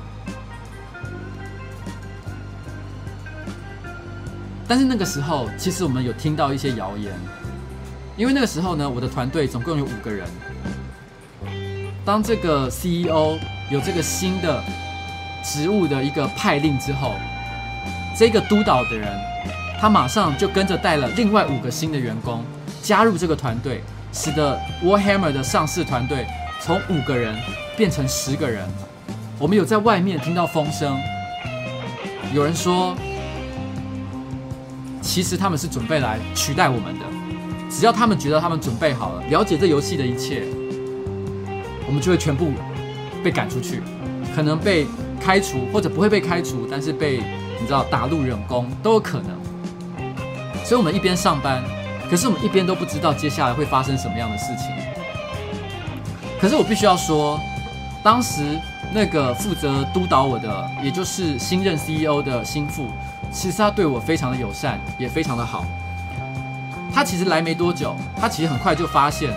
[4.68, 7.10] 但是那个时候，其实我们有听到一些谣言，
[8.18, 10.28] 因为那个时候呢，我的团队总共有五个人。
[12.04, 13.38] 当这个 CEO
[13.70, 14.62] 有这个新的
[15.42, 17.14] 职务的一个派令之后，
[18.14, 19.08] 这个督导的人，
[19.80, 22.44] 他马上就跟着带了另外五个新的员工
[22.82, 26.26] 加入这个团队，使得 Warhammer 的上市团队
[26.60, 27.34] 从五个人
[27.74, 28.68] 变成十个人。
[29.38, 31.00] 我们有在外面听到风声，
[32.34, 32.94] 有人说。
[35.00, 37.04] 其实他们是准备来取代我们的，
[37.70, 40.44] 只要他们觉得他们准备好了，了解这游戏的一切，
[41.86, 42.50] 我们就会全部
[43.22, 43.82] 被赶出去，
[44.34, 44.86] 可能被
[45.20, 47.18] 开除，或者不会被开除，但是被
[47.60, 49.30] 你知道打入冷宫都有可能。
[50.64, 51.62] 所以，我们一边上班，
[52.10, 54.66] 可是我们一边都不知道接下来会发生什么样的事情。
[56.40, 57.40] 可是我必须要说，
[58.02, 58.42] 当时
[58.94, 62.86] 那个负责督导我的，也就是新任 CEO 的心腹。
[63.30, 65.64] 其实他对我非常的友善，也非常的好。
[66.92, 69.30] 他其实来没多久，他其实很快就发现，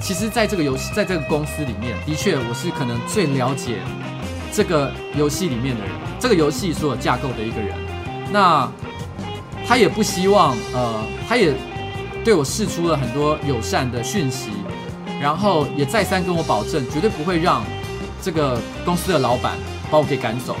[0.00, 3.78] 其实在这个游戏，在这个公司里面，的确我是可能最了解
[4.52, 7.76] 这个游戏里面的人，这个游戏所有架构的一个人。
[8.32, 8.68] 那
[9.66, 11.52] 他也不希望，呃，他也
[12.24, 14.50] 对我释出了很多友善的讯息，
[15.20, 17.62] 然后也再三跟我保证，绝对不会让
[18.20, 19.52] 这个公司的老板
[19.90, 20.56] 把我给赶走。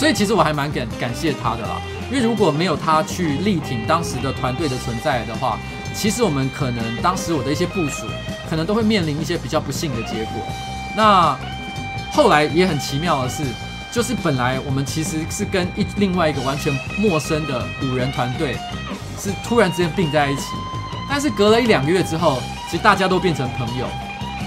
[0.00, 1.78] 所以其实我还蛮感感谢他的啦，
[2.10, 5.58] 因为如果没有他去力挺当时的团队的存在的话，
[5.94, 8.06] 其实我们可能当时我的一些部署，
[8.48, 10.42] 可能都会面临一些比较不幸的结果。
[10.96, 11.36] 那
[12.10, 13.42] 后来也很奇妙的是，
[13.92, 18.56] 就是本来我们其实是跟一另外一个完全陌生的五人团队，
[19.18, 20.44] 是突然之间并在一起，
[21.10, 23.86] 但是隔了一两个月之后，其实大家都变成朋友，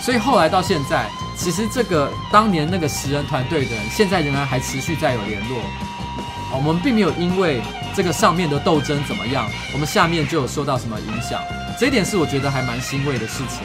[0.01, 1.05] 所以后来到现在。
[1.35, 5.59] 其实这个当年那个十人团队的人，现在仍然还持续在有联络。
[6.55, 7.61] 我们并没有因为
[7.95, 11.41] 这个上面的斗争怎么样，我们下面就有受到什么影响。
[11.79, 13.63] 这一点是我觉得还蛮欣慰的事情。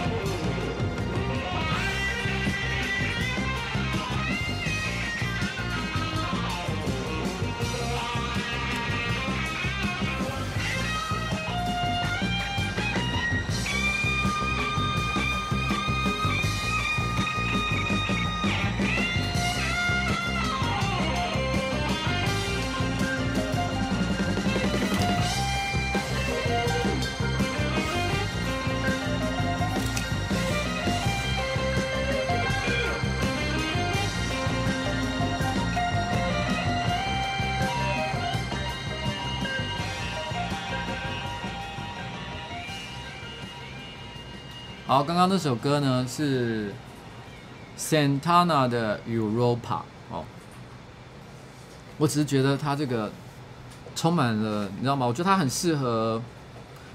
[44.88, 46.72] 好，刚刚那首歌呢是
[47.78, 50.24] Santana 的 Europa 哦，
[51.98, 53.12] 我只是觉得它这个
[53.94, 55.04] 充满了，你知道吗？
[55.04, 56.22] 我觉得它很适合。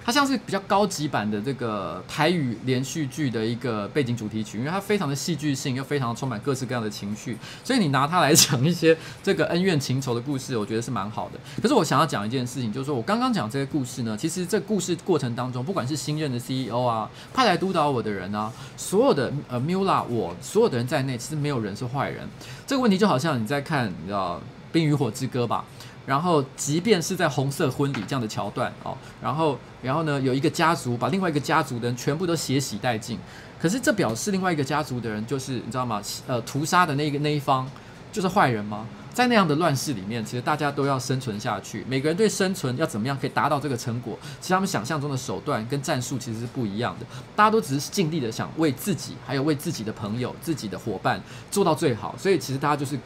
[0.06, 11.40] 它像是比较高级版的这个台语连续剧的一个背景主题曲，因为它非常的戏剧性，又非常的充满各式各样的情绪，所以你拿它来讲一些这个恩怨情仇的故事，我觉得是蛮好的。
[11.62, 22.28] 可是我想要讲一件事情，就是说我刚刚讲这些故事呢，其实这故事过程当中，不管是新任的 CEO 啊，派来督导我的人啊，所有的呃 Mula 我所有的人在内，其实没有人是坏人。
[22.68, 24.42] 这个问题就好像你在看，你知道
[24.72, 25.64] 冰与火之歌》吧。
[26.06, 33.18] 然后，即便是在红色婚礼这样的桥段哦，然后，然后呢，有一个家族把另外一个家族的人全部都血洗殆尽，
[33.58, 36.02] 可是这表示另外一个家族的人就是你知道吗？
[36.28, 37.66] 呃，屠杀的那个那一方
[38.12, 38.86] 就是坏人吗？
[39.14, 47.06] 在那样的乱世里面，其实大家都要生存下去，每个人对生存要怎么样可以达到这个成果，其实他们想象中的手段跟战术其实是不一样的。
[47.34, 53.00] 大家都只是尽力的想为自己，还有为自己的朋友、自己的伙伴做到最好，所以其实大家就是。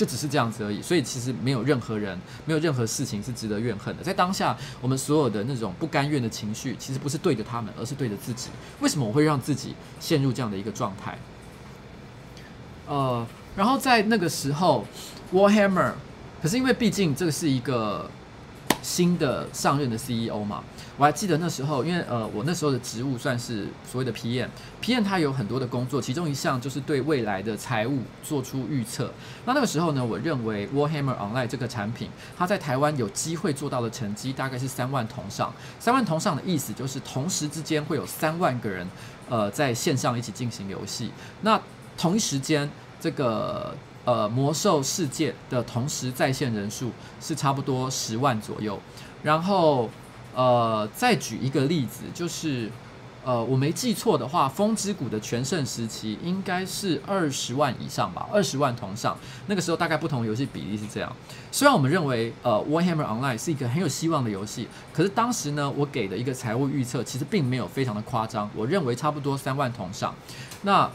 [0.00, 4.02] 就只是这样子而已，所以其实没有任何人，没有任何事情是值得怨恨的。
[4.02, 8.48] 在当下，我们所有的那种不甘愿的情绪，其实不是对着他们，而是对着自己。
[8.80, 11.18] 为什么我会让自己陷入这样的一个状态？
[12.88, 14.86] 呃，然后在那个时候
[15.34, 15.92] ，Warhammer，
[16.42, 18.10] 可是因为毕竟这个是一个
[18.80, 20.64] 新的上任的 CEO 嘛。
[21.00, 29.10] 我还记得那时候，因为呃，我那时候的职务算是所谓的 PM，PM 它有很多的工作，其中一项就是对未来的财务做出预测。
[29.46, 35.50] 那那个时候呢，我认为 Warhammer Online 这个产品，它在台湾有机会做到的成绩大概是三万同上。
[35.78, 38.86] 三万同上的意思就是同时之间会有三万个人，
[39.30, 41.10] 呃，在线上一起进行游戏。
[41.40, 41.58] 那
[41.96, 42.70] 同一时间，
[43.00, 43.74] 这个
[44.04, 46.90] 呃魔兽世界的同时在线人数
[47.22, 48.78] 是差不多十万左右，
[49.22, 49.88] 然后。
[50.34, 52.70] 呃，再举一个例子，就是，
[53.24, 59.18] 呃，我没记错的话，风之谷的全盛时期应该是二十万以上吧，二十万同上。
[59.48, 61.12] 那个时候大概不同游戏比例是这样。
[61.50, 70.14] 虽然我们认为，呃，Warhammer Online 是一个很有希望的游戏，可是当时呢，我给的一个财务预测其实并没有非常的夸张，我认为差不多三万同上。
[70.62, 70.88] 那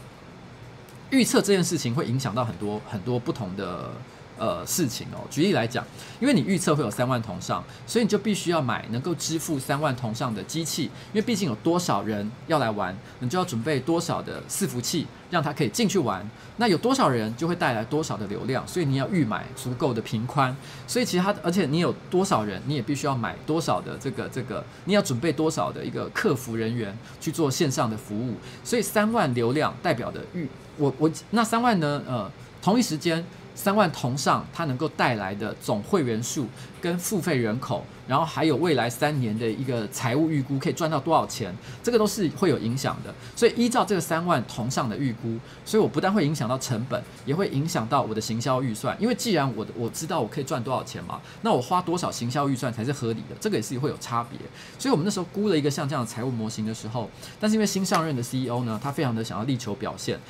[1.10, 3.90] 预测这件事情会影响到很多很多不同的。
[4.38, 5.84] 呃，事情哦，举例来讲，
[6.20, 16.28] 因为你预测会有三万同上，所以你就必须要买能够支付三万同上的机器，因为毕竟有多少人要来玩，你就要准备多少的伺服器，让他可以进去玩。
[16.58, 20.54] 那有多少人就会带来多少的流量，所以你要预买足够的频宽。
[20.86, 28.34] 所以其他，而且你有多少人，你也必须要买多少的这个这个，你要准备多少的一个客服人员去做线上的服务。
[28.62, 32.02] 所以三万流量代表的预，我我那三万呢？
[32.06, 32.30] 呃，
[32.60, 33.24] 同一时间。
[33.56, 36.46] 三万同上，它能够带来的总会员数
[36.80, 41.52] 跟付费人口，然后还有未来三年的一个财务预估，可以赚到多少钱，
[41.82, 43.12] 这个都是会有影响的。
[43.34, 48.94] 所以依照这个三万同上的预估，所以我不但会影响到成本，也会影响到我的行销预算。
[49.00, 54.38] 因为既然我我知道我可以赚多少钱嘛，那我花多少行销预算才是合理的，这个也是会有差别。
[54.78, 60.20] 所以我们那时候估了一个像这样的财务模型的时候，但是因为新上任的 CEO 呢，他非常的想要力求表现。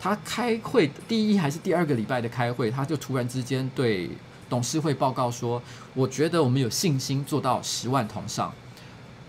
[0.00, 4.08] 他开会第一还是第二个礼拜的开会，他就突然之间对
[4.48, 5.60] 董事会报告说
[5.94, 8.52] ：“我觉得我们有信心做到十万同上。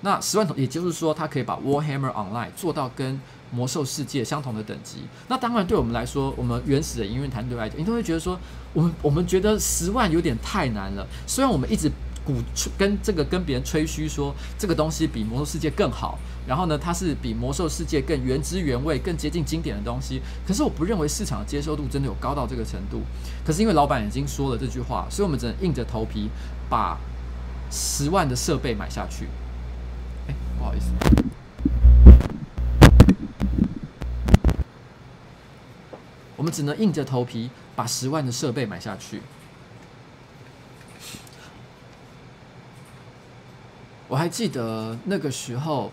[0.02, 3.20] 那十万同，也就是说，他可以把 Warhammer Online 做到跟
[3.52, 5.00] 魔兽世界相同的等级。
[5.28, 8.40] 那当然，对我们来说，我们原始的营运团队来讲，你都会觉得说，
[8.74, 11.06] 我们我们觉得十万有点太难了。
[11.26, 11.92] 虽然我们一直。”
[12.30, 20.22] 鼓吹跟这个跟别人吹嘘说这个东西比魔兽世界更好，然后呢，它是比魔兽世界更原汁原味、更接近经典的东西。
[20.46, 23.02] 可是我不认为市场的接受度真的有高到这个程度。
[23.44, 26.30] 可是因为老板已经说了这句话，所以我们只能硬着头皮
[26.70, 27.00] 把
[27.72, 29.26] 十万的设备买下去。
[30.28, 30.92] 哎，不好意思，
[36.36, 39.20] 我们只能硬着头皮把十万的设备买下去。
[44.10, 45.92] 我还记得那个时候，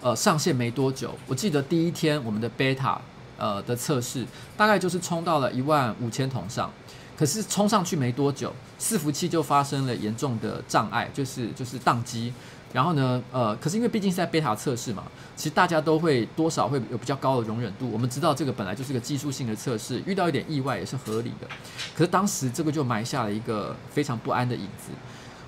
[0.00, 1.14] 呃，上线没多久。
[1.26, 2.96] 我记得第一天我们的 beta，
[3.36, 6.70] 呃的测试，大概就是冲到了一万五千桶上。
[7.14, 12.32] 可是冲上去没多久，伺服器就发生了严重的障碍，就是就是宕机。
[12.72, 15.02] 然后呢，呃，可是因为毕竟是在 beta 测试嘛，
[15.36, 17.90] 其实大家都会多少会有比较高的容忍度。
[17.90, 21.46] 我们知道这个本来就是个技术性的测试，遇到一点意外也是合理的。
[21.94, 24.90] 可是当时这个就埋下了一个非常不安的影子。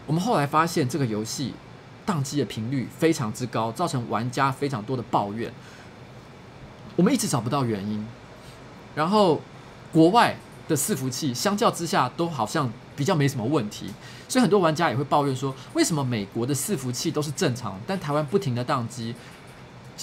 [0.06, 1.54] 我们后来发现这个游戏。
[2.10, 5.52] 宕机的频率非常之高，造成玩家非常多的抱怨。
[6.96, 8.04] 我们一直找不到原因，
[8.96, 9.40] 然后
[9.92, 10.36] 国外
[10.68, 13.86] 的伺服器相较之下都好像比较没什么问题，
[14.28, 19.14] 所以很多玩家也会抱怨说，为什么美国的伺服器都是正常，但台湾不停的宕机？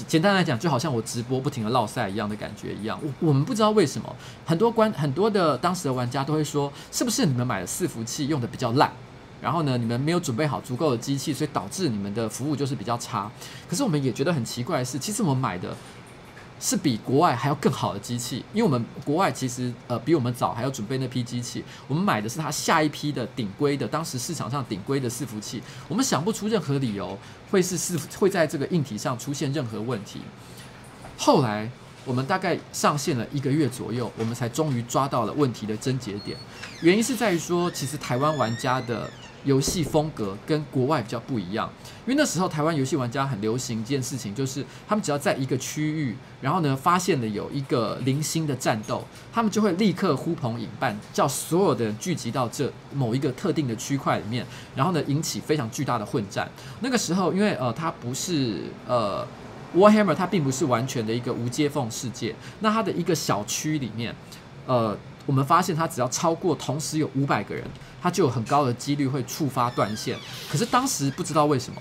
[0.08, 2.99] 简单来讲，就好像我直播不停的落赛一样的感觉一样。
[3.01, 8.91] 我我们不知道为什么，很多关很多的当时的玩家都会说，是不是你们买的伺服器用的比较烂？
[9.42, 13.32] 然后呢，你们没有准备好足够的机器，所以导致你们的服务就是比较差。
[13.70, 15.76] 可是我们也觉得很奇怪的是，其实我们买的
[16.60, 21.64] 是比国外还要更好的机器，因为我们国外其实呃比我们早还要准备那批机器。
[21.88, 25.62] 我们买的是它下一批的顶规的，当时市场上顶规的伺服器。
[25.88, 27.16] 我们想不出任何理由
[27.52, 30.22] 会是伺会在这个硬体上出现任何问题。
[31.16, 31.70] 后来
[32.06, 36.36] 我们大概上线了一个月左右，我们才终于抓到了问题的症结点。
[36.82, 39.10] 原因是在于说，其实台湾玩家的
[39.48, 41.68] 游戏风格跟国外比较不一样。
[42.06, 54.45] 因为那时候台湾游戏玩家很流行一件事情，就是他们只要在一个区域，然后呢发现了有一个零星的战斗，他们就会立刻呼朋引伴，叫所有的人聚集到这某一个特定的区块里面，
[54.76, 56.48] 然后呢引起非常巨大的混战。
[56.82, 59.26] 那个时候，因为呃它不是呃。
[59.76, 64.16] Warhammer 它并不是完全的一个无接缝世界，那它的一个小区里面，
[64.66, 64.98] 呃，
[65.28, 67.64] 我们发现它只要超过同时有五百个人，
[68.02, 70.18] 它就有很高的几率会触发断线。
[70.50, 71.80] 可是当时不知道为什么，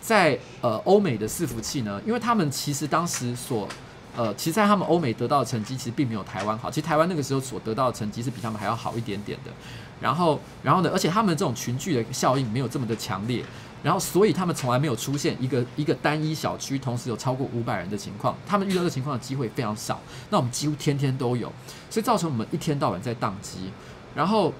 [0.00, 3.68] 在呃欧美的伺服器呢，因为他们其实当时所
[4.16, 9.52] 呃，其实在他们欧美得到的成绩其实并没有台湾好，其实台湾那个时候所得到的成绩是比他们还要好一点点的。
[10.00, 13.44] 然后，然后呢，而且他们这种群聚的效应没有这么的强烈。
[13.82, 18.36] 然后，所以他们从来没有出现一个一个单一小区同时有超过五百人的情况。
[18.44, 20.00] 他们遇到这情况的机会非常少。
[20.30, 21.52] 那我们几乎天天都有，
[21.88, 23.70] 所以造成我们一天到晚在宕机。
[24.14, 24.52] 然后，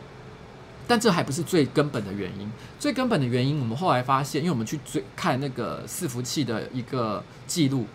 [0.87, 2.49] 但这还不是最根本的原因。
[2.79, 7.87] 最根本的原因，我们后来发现，因为我们去追看那个伺服器的一个记录，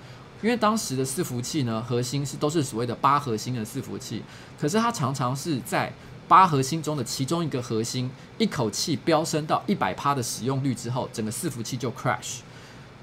[0.41, 4.21] 因为当时的伺服器呢，核心是都是所谓的八核心的伺服器，
[4.59, 5.93] 可是它常常是在。
[6.31, 12.37] 八核心中的其中一个核心，一口气飙升到一百趴的使用率之后，整个伺服器就 crash。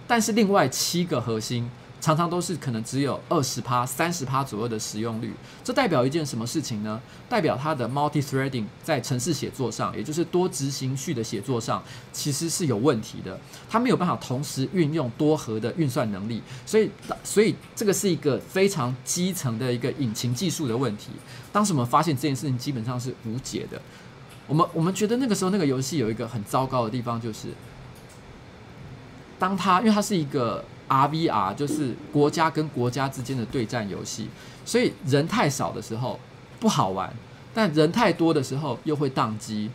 [0.06, 1.70] 但是另外七个核心，
[2.00, 5.32] 常常都是可能只有二十趴、三十趴左右的使用率，
[5.64, 7.00] 这代表一件什么事情呢？
[7.28, 11.82] 代表它的 multi-threading 在程式写作上，也就是多执行序的写作上，
[12.12, 13.38] 其实是有问题的。
[13.68, 16.88] 它没有办法同时运用多核的运算能力，所以，
[17.24, 21.10] 所以这个是一个非常基层的一个引擎技术的问题。
[21.52, 23.80] 当时我们发现这件事情基本上是无解的。
[24.46, 27.48] 我们我们觉得那个时候那个游戏有一个很糟糕的地方，就是
[29.36, 30.64] 当它因为它是一个。
[30.88, 34.28] RVR 就是国家跟国家之间的对战游戏，
[34.64, 36.18] 所以人太少的时候
[36.58, 37.12] 不好玩，
[37.52, 39.70] 但人太多的时候又会宕机。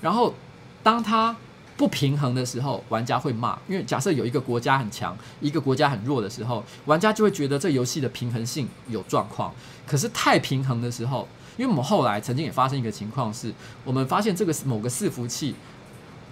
[0.00, 0.34] 然后
[0.82, 1.36] 当它
[1.76, 9.52] 不平衡的时候，玩家会骂，因为假设有一个国家很强，一个国家很弱的时候，玩家就会觉得这游戏的平衡性有状况。
[9.86, 13.52] 可是太平衡的时候，因为我们后来曾经也发生一个情况是，
[13.84, 15.54] 我们发现这个某个伺服器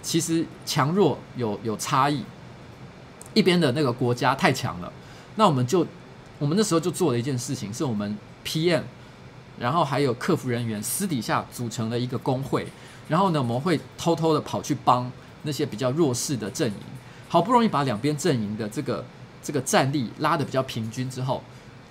[0.01, 2.23] 其实强弱有有差异。
[3.33, 4.91] 一边的那个国家太强了，
[5.35, 5.85] 那我们就，
[6.39, 8.81] 我们那时候就做了一件事情，是我们 PM，
[9.59, 12.67] 然后还有客服人员私底下组成了一个工会，
[13.07, 15.11] 然后呢，我们会偷偷的跑去帮
[15.43, 16.77] 那些比较弱势的阵营，
[17.27, 19.03] 好不容易把两边阵营的这个
[19.41, 21.41] 这个战力拉的比较平均之后，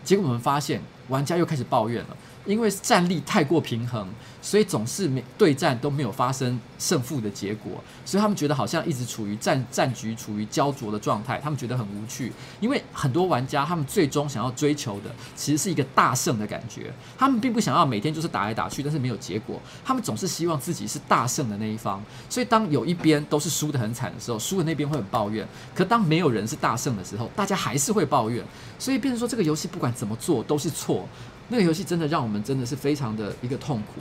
[0.05, 2.16] 结果我们发现玩家又开始抱怨了。
[2.44, 4.05] 因为战力太过平衡，
[4.40, 7.70] 所以总是没对战都没有发生胜负的结果，
[8.05, 12.32] 所以他们觉得好像一直处于战战局处于焦灼的状态，他们觉得很无趣。
[12.59, 19.62] 因为很多玩家他们最终想要追求的其实是一个大胜的感觉，他们并不想要每天就是打来打去，但是没有结果。
[19.84, 25.46] 他们总是希望自己是大胜的那一方，所以当有一边都是输得很惨的时候，输的那边会很抱怨。
[25.76, 28.44] 可当没有人是大胜的时候，大家还是会抱怨。
[28.80, 30.91] 所以变成说这个游戏不管怎么做都是错。
[31.49, 34.01] 那个游戏真的让我们真的是非常的一个痛苦。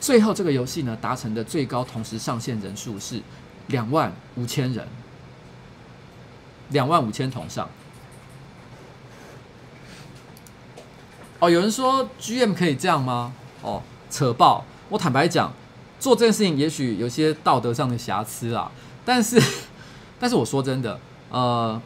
[0.00, 3.20] 最后这个游戏呢，达成的最高同时上线人数是
[3.68, 4.88] 两万五千人，
[6.70, 7.68] 两万五千同上。
[11.38, 13.32] 哦，有人说 GM 可以这样吗？
[13.62, 14.64] 哦，扯爆！
[14.88, 15.52] 我坦白讲，
[15.98, 18.70] 做这件事情也许有些道德上的瑕疵啊，
[19.04, 19.40] 但是，
[20.18, 20.98] 但是我说真的，
[21.30, 21.80] 呃，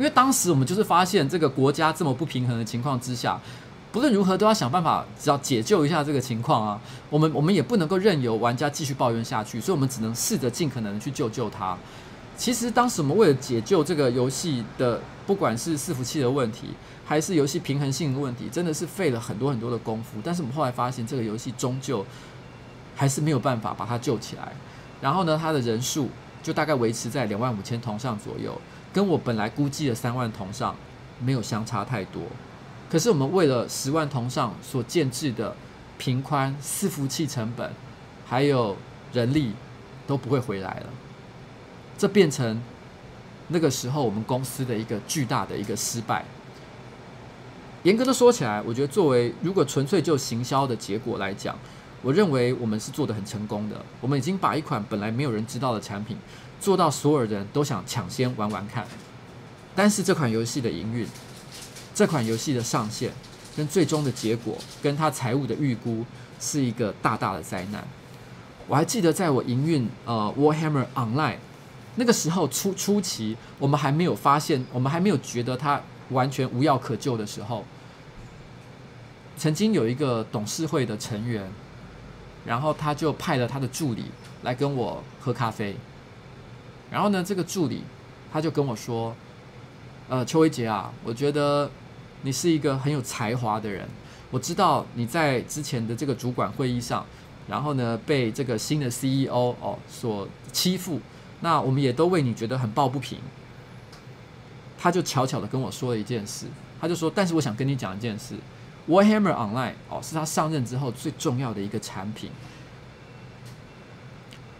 [0.00, 3.38] 因为当时我们就是发现这个国家这么不平衡的情况之下。
[3.92, 6.80] 不论如何，都要想办法，只要解救一下这个情况啊！
[7.10, 11.76] 我们我们也不能够任由玩家继续抱怨下去，所以我们只能试着尽可能的去救救他。
[12.36, 16.68] 其实当时我们为了解救这个游戏的，不管是伺服器的问题，
[17.04, 20.20] 还是游戏平衡性的问题，真的是费了很多很多的功夫。
[20.22, 22.06] 但是我们后来发现，这个游戏终究
[22.94, 24.52] 还是没有办法把它救起来。
[25.00, 26.08] 然后呢，它的人数
[26.44, 28.56] 就大概维持在两万五千同上左右，
[28.92, 30.74] 跟我本来估计的三万同上
[31.20, 32.22] 没有相差太多。
[32.90, 35.54] 可是我们为了十万同上所建置的
[35.96, 37.70] 平宽、伺服器成本，
[38.26, 38.76] 还有
[39.12, 39.52] 人力
[40.06, 40.86] 都不会回来了，
[41.96, 42.60] 这变成
[43.48, 46.24] 那个时候我们公司的一个巨大的一个失败。
[47.84, 51.56] 严格的说起来，我觉得作为如果纯粹就行销的结果来讲，
[52.02, 53.76] 我认为我们是做得很成功的。
[54.00, 56.16] 我们已经把一款本来没有人知道的产品
[56.60, 58.86] 做到所有人都想抢先玩玩看，
[59.74, 61.06] 但是这款游戏的营运。
[61.92, 63.10] 这款游戏的上线
[63.56, 66.04] 跟最终的结果，跟他财务的预估
[66.38, 67.86] 是一个大大的灾难。
[68.68, 71.36] 我还记得在我营运呃 Warhammer Online
[71.96, 75.80] 那个时候初初期，我们还没有发现，我们还没有觉得它
[76.10, 77.64] 完全无药可救的时候，
[79.36, 81.50] 曾经有一个董事会的成员，
[82.46, 84.04] 然后他就派了他的助理
[84.42, 85.76] 来跟我喝咖啡。
[86.90, 87.82] 然后呢，这个助理
[88.32, 89.14] 他就跟我说
[90.08, 91.70] ：“呃，邱维杰啊，我觉得
[92.22, 93.88] 你是一个很有才华的人。
[94.30, 97.04] 我知道你在之前的这个主管会议上，
[97.48, 101.00] 然后呢被这个新的 CEO 哦所欺负，
[101.40, 103.18] 那我们也都为你觉得很抱不平。”
[104.78, 106.46] 他就悄悄的跟我说了一件事，
[106.80, 108.34] 他就说：“但是我想跟你讲一件事。”
[108.88, 112.30] Warhammer Online 哦，是他上任之后最重要的一个产品。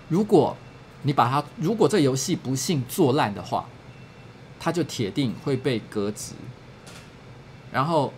[0.08, 0.56] 如果
[1.02, 3.66] 你把它，如果这游戏不幸做烂的话，
[4.58, 6.34] 他就铁定会被革职。
[7.72, 8.12] 然后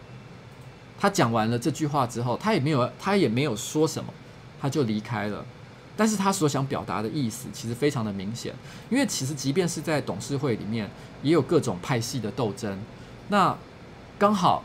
[0.98, 4.12] 他讲完了这句话之后，他也没有，他也没有说什么，
[4.60, 5.44] 他就离开了。
[5.96, 8.54] 但是他所想表达的意思其实非常的明显，
[8.90, 10.90] 因为其实即便是在董事会里面，
[11.22, 12.78] 也有各种派系的斗争。
[13.28, 13.56] 那
[14.18, 14.64] 刚好。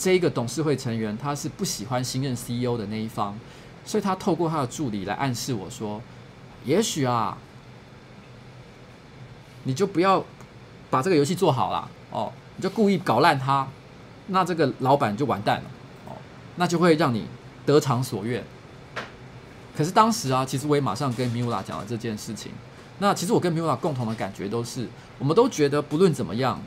[0.00, 3.36] 这一个董事会成员，他是不喜欢新任 CEO 的那一方，
[3.84, 6.00] 所以他透过他的助理来暗示我说
[6.64, 7.36] ：“也许啊，
[9.64, 10.24] 你就不要
[10.90, 13.66] 把这个游戏做好了哦，你就故意搞烂它，
[14.28, 15.70] 那这个老板就完蛋了
[16.06, 16.12] 哦，
[16.56, 17.26] 那就会让你
[17.64, 18.44] 得偿所愿。”
[19.76, 22.52] 可是当时啊，其实我也马上跟 Miula 讲了这件事情。
[22.98, 24.88] 那其实我跟 Miula 共同的感觉都是，
[25.18, 26.60] 我们都觉得不论怎么样。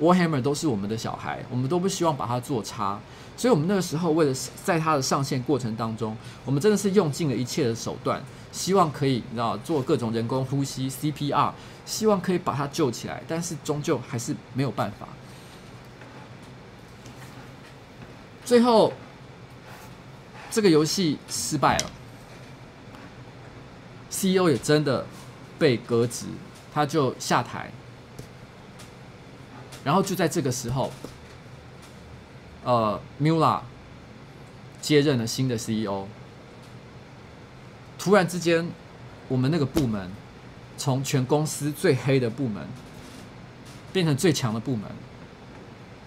[0.00, 3.00] Warhammer 都是我们的小孩，我们都不希望把它做差，
[3.38, 4.34] 所以，我们那个时候为了
[4.64, 8.20] 在它的上线过程当中，我们真的是用尽了一切的手段，
[8.50, 11.52] 希望可以，你知道，做各种人工呼吸 CPR，
[11.86, 15.06] 希望可以把它救起来，但是终究还是没有办法。
[18.44, 18.92] 最后，
[20.50, 21.90] 这个游戏失败了
[24.10, 25.06] ，CEO 也真的
[25.60, 26.26] 被革职，
[26.74, 27.70] 他就下台。
[29.84, 30.90] 然后就在这个时候，
[32.68, 33.60] 呃，Mula
[34.82, 36.04] 接任了新的 CEO。
[37.98, 38.68] 突然之间，
[39.26, 40.10] 我们那个部门
[40.76, 42.68] 从全公司最黑的部门
[43.90, 44.82] 变成最强的部门。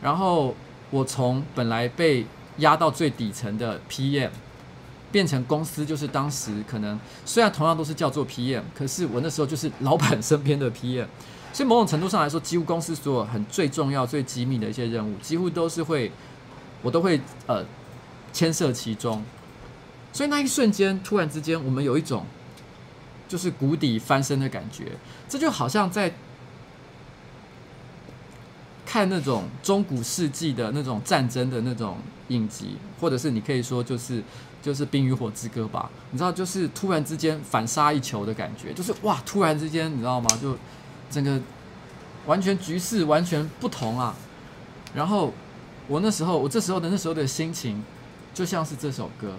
[0.03, 0.55] 然后
[0.91, 4.29] 我从本来被压到最底层的 PM，
[5.11, 11.07] 变成公司就是当时可能虽然同样都是叫做 PM，可是我那时候就是老板身边的 PM。
[11.51, 16.09] 所以某种程度上来说，几乎公司所有很最重要、最机密的一些任务，几乎都是会，
[16.81, 17.63] 我都会呃
[18.33, 19.23] 牵涉其中。
[20.13, 22.25] 所以那一瞬间，突然之间，我们有一种
[23.27, 24.91] 就是谷底翻身的感觉。
[25.29, 26.13] 这就好像在
[28.85, 34.21] 看那种中古世纪的那种战争的那种影集，或者是你可以说就是
[34.61, 35.89] 就是《冰与火之歌》吧。
[36.11, 40.27] 你知道，就是突然之间反杀一球的感觉，就是哇，突然之间，你知道吗？
[40.41, 40.57] 就
[41.09, 41.39] 整个
[42.25, 44.13] 完全局势完全不同啊！
[44.93, 45.33] 然后
[45.91, 47.83] 我那时候，我这时候的那时候的心情，
[48.33, 49.33] 就像是这首歌。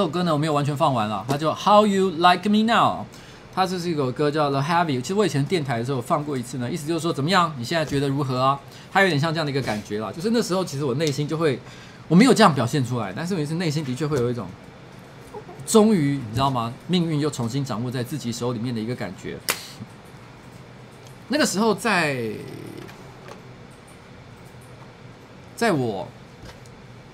[0.00, 3.04] 这首歌呢我没有完全放完了，它叫 How You Like Me Now。
[3.54, 4.98] 它这是一首歌叫 The Heavy。
[4.98, 7.54] 其实我以前电台的时候放过一次呢，意思就是说怎么样？
[7.58, 8.58] 你现在觉得如何啊？
[8.90, 11.60] 它有点像这样的一个感觉啦，就是那时候其实我内心就会，
[12.08, 14.46] 我没有这样表现出来，但是我是内心的确会有一种，
[15.66, 16.72] 终于你知道吗？
[16.86, 19.36] 命运又重新掌握在自己手里面的一个感觉。
[21.28, 22.24] 那个时候在，
[25.54, 26.08] 在我。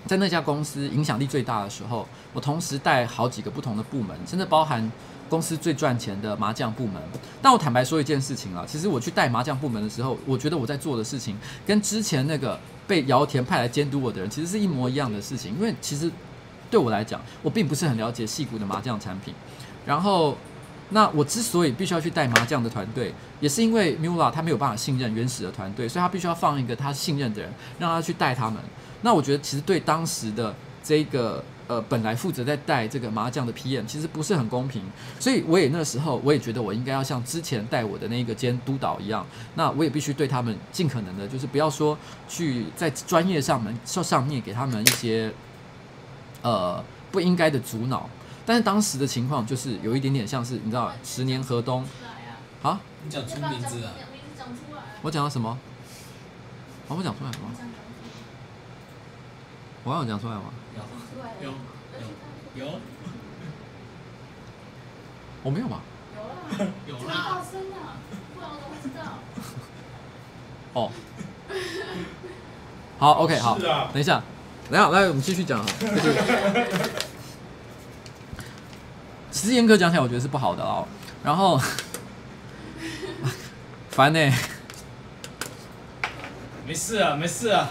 [0.06, 4.90] 在那家公司影响力最大的时候，我同时带好几个不同的部门，甚至包含
[5.28, 7.02] 公司最赚钱的麻将部门。
[7.42, 11.36] 但我坦白说一件事情啊，其实我去带麻将部门的时候，我觉得我在做的事情
[11.66, 15.52] 跟之前那个被姚田派来监督我的人，其实是一模一样的事情。
[15.54, 16.10] 因为其实
[16.70, 19.34] 对我来讲，我并不是很了解矽谷的麻将产品。
[19.84, 20.36] 然后，
[20.90, 28.60] 那我之所以必须要去带麻将的团队，也是因为 Mula 他没有办法信任原始的团队，所以他必须要放一个他信任的人，让他去带他们。
[29.02, 34.82] 那我觉得其实对当时的这个呃本来负责在带这个麻将的 PM 其实不是很公平，
[35.18, 41.96] 所以我也那时候我也觉得我应该要像之前带我的那个兼督导一样，那我也必须对他们尽可能的，就是不要说
[42.28, 45.32] 去在专业上面上上面给他们一些
[46.42, 48.08] 呃不应该的阻挠，
[48.44, 51.84] 但是当时的情况就是有一点点像是你知道十年河东
[52.62, 53.92] 啊，你讲出名字啊？
[55.02, 55.50] 我讲到什么？
[56.88, 57.50] 啊，我讲出来什么？
[59.88, 60.42] 我有讲出来吗？
[60.74, 60.82] 有，
[61.46, 61.52] 有，
[62.58, 62.80] 有，有。
[65.44, 65.80] 我没有吧？
[66.88, 69.14] 有啦，有啦。
[70.72, 70.90] 哦。
[72.98, 73.56] 好，OK，好。
[73.92, 74.20] 等一下，
[74.68, 75.64] 等一下，来，我们继续讲。
[79.30, 80.88] 其实严格讲起来，我觉得是不好的哦。
[81.22, 81.60] 然后，
[83.90, 84.34] 烦呢、欸。
[86.66, 87.70] 没事啊，没事啊。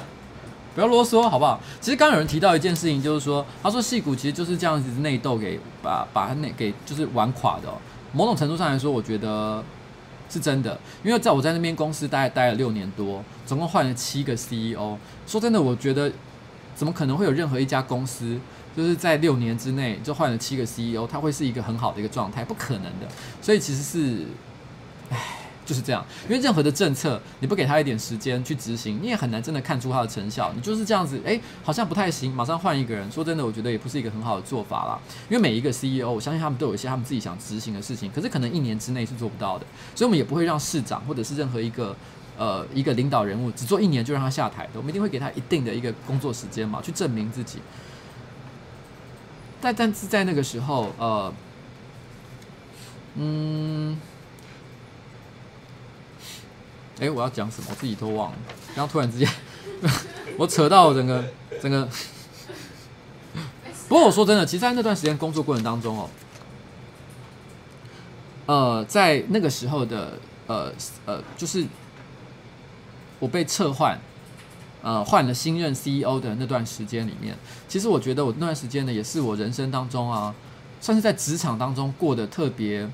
[0.75, 1.57] 不要啰嗦，好不好？
[1.79, 7.69] 其实刚有人提到一件事情，就是说，他说戏骨其实就是这样子内斗给把把他那给就是玩垮的。
[8.11, 9.63] 某种程度上来说，我觉得
[10.29, 14.97] 是真的，因为在我在那边公司大概待了六年多，总共换了七个 CEO。
[15.25, 16.11] 说真的，我觉得
[16.75, 18.37] 怎么可能会有任何一家公司
[18.75, 22.43] 就是在六年之内就换了七个 CEO，它会是一个很好的一个状态？
[22.43, 23.07] 不可能的。
[23.41, 24.25] 所以其实是，
[25.09, 25.44] 唉。
[25.65, 30.53] 就是这样，因为任何的政策，你不给他一点时间去执行，你也很难真的看出它的成效。
[30.55, 33.11] 你就是这样子，诶，好像不太行，马上换一个人。
[33.11, 34.99] 说真的，我觉得也不是一个很好的做法啦。
[35.29, 39.65] 因为每一个 CEO，我相信他们都有一些他们自己想执行的事情，可是可能一年之内是做不到的。
[39.95, 41.95] 所以，我们也不会让市长或者是任何一个
[42.37, 44.71] 呃一个领导人物只做一年就让他下台的。
[44.75, 47.59] 我们一定会给他一定的一个工作时间嘛，去证明自己。
[49.59, 51.33] 但但是在那个时候，呃，
[53.15, 53.97] 嗯。
[56.99, 57.67] 哎、我要讲什么？
[57.69, 58.37] 我自己都忘了。
[58.73, 59.29] 然后突然之间，
[60.37, 61.23] 我扯到整个
[61.61, 61.87] 整个。
[63.87, 66.09] 不过我说真的，其实，在那段时间工作过程当中哦，
[68.45, 70.17] 呃，在那个时候的
[70.47, 70.71] 呃
[71.05, 71.65] 呃，就是
[73.19, 73.99] 我被撤换，
[74.81, 77.37] 呃，换了新任 CEO 的那段时间里面，
[77.67, 80.33] 其实我觉得我那段时间呢，也是我人生当中啊，
[80.81, 82.89] 算是在职场当中过得特别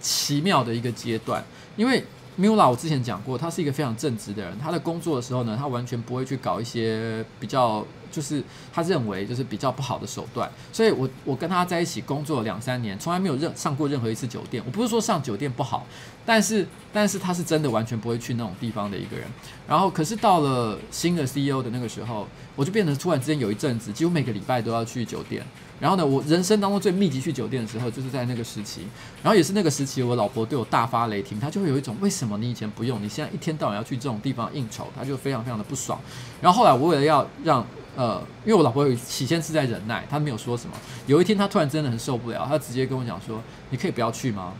[0.00, 1.42] 奇妙的一个阶段，
[1.76, 2.04] 因为。
[2.36, 4.58] Mula，我之前讲过，他是一个非常正直的人。
[4.58, 10.50] 他在工作的时候呢，他完全不会去搞一些比较，就是他认为就是比较不好的手段。
[10.72, 14.60] 所以我我跟他在一起工作两三年，从来没有任上过任何一次酒店。
[14.66, 15.86] 我不是说上酒店不好，
[16.26, 19.26] 但是但是他是真的完全不会去那种地方的一个人。
[19.68, 22.26] 然后可是到了新的 CEO 的那个时候，
[22.56, 25.46] 我就变成突然之间有一阵子，几乎每个礼拜都要去酒店。
[25.80, 28.82] 然后呢，我人生当中最密集去酒店的时候，就是在那个时期。
[29.22, 35.98] 然后也是那个时期，我老婆对我大发雷霆，她就会有一种为什么你以前不用，你现在一天到晚要去这种地方应酬，她就非常非常的不爽。
[36.40, 37.66] 然后后来我为了要让
[37.96, 40.76] 呃，因为我老婆有起先是在忍耐，她没有说什么。
[41.06, 44.52] 有一天她突然真的很受不了，她直接跟我讲说：“你可以不要去吗？”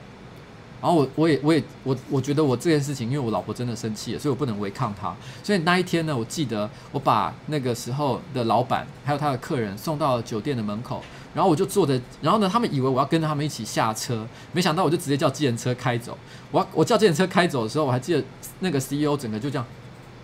[0.85, 5.17] 然后我我也我也我我觉得我这件事情，因为我老婆真的生气了，所以我不能违抗她。
[5.43, 16.19] 所以那一天呢，我记得我把那个时候的老板还有他的客人送到酒店的门口，然后我就坐着，然后呢，他们以为我要跟着他们一起下车，没想到我就直接叫计程车开走。
[16.51, 18.23] 我我叫计程车开走的时候，我还记得
[18.61, 19.67] 那个 CEO 整个就这样，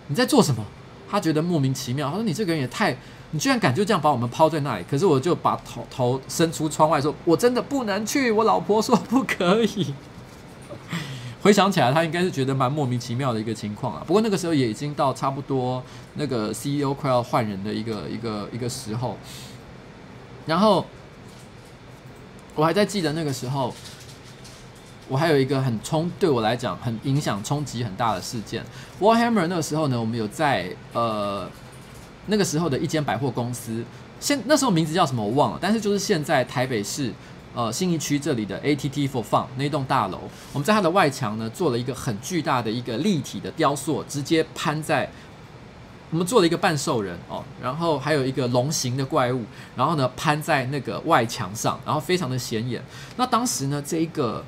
[0.09, 0.63] 你在做什么？
[1.09, 2.95] 他觉得莫名其妙，他说你这个人也太，
[3.31, 4.85] 你居然敢就这样把我们抛在那里。
[4.87, 9.93] 可是我就把头头伸出窗外说，我真的不能去，我老婆说不可以。
[11.41, 14.03] 回想起来，他应该是觉得蛮莫名其妙的一个情况啊。
[14.05, 15.83] 不过那个时候也已经到差不多
[16.13, 19.17] 那个 CEO 快要换人的一个一个一个时候。
[20.45, 20.85] 然后
[22.55, 23.73] 我还在记得那个时候，
[25.07, 28.63] 我还有一个很冲，对我来讲很影响冲击很大的事件。
[28.99, 31.49] Warhammer 那个时候呢，我们有在呃
[32.27, 33.83] 那个时候的一间百货公司，
[34.19, 37.11] 现那时候名字叫什么我忘了，但是就是现在台北市
[37.53, 40.19] 呃信义区这里的 ATT for Fun 那栋大楼，
[40.53, 45.09] 我们在它的外墙呢做了一个很巨大的一个立体的雕塑，直接攀在。
[46.09, 49.45] 我们做了一个半兽人哦，然后还有一个龙形的怪物，
[49.77, 52.83] 然后呢攀在那个外墙上，然后非常的显眼。
[53.15, 54.43] 那当时呢，这一个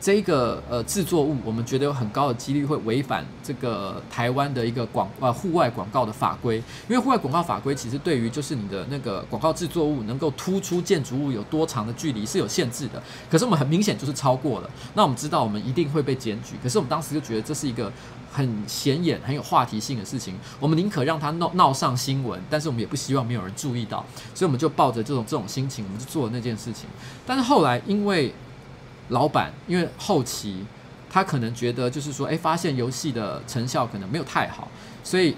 [0.00, 6.56] 这个呃制作物，我们觉得有很高的几率会违反这个台湾的一个广呃户外广告的法规，
[6.88, 13.02] 因为户外广告法规其实对于就是你的那个广告制作物能够突出建筑物有多长的距离是有限制的。
[13.30, 16.56] 可是我们很明显就是超过了，那我们知道我们一定会被检举。
[16.62, 17.92] 可是我们当时就觉得这是一个。
[18.32, 26.84] 很显眼、很有话题性的事情，我们宁可让它闹闹上新闻，但是我们也不希望没有人注意到，所以我们就抱着这种这种心情，我们就做了那件事情。
[27.24, 28.34] 但是后来，因为
[29.08, 30.64] 老板，因为后期
[31.10, 34.68] 他可能觉得就是说，诶，发现游戏的成效可能没有太好，
[35.02, 35.36] 所以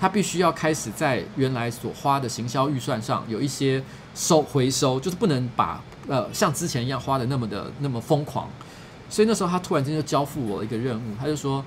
[0.00, 3.82] 他必须要开始在原来所花的行销预算上有一些
[4.14, 8.48] 收回收，就是不能把呃像之前一样花的那么的那么疯狂。
[9.08, 11.64] 所以那时候他突然间就交付我一个任务，他就说。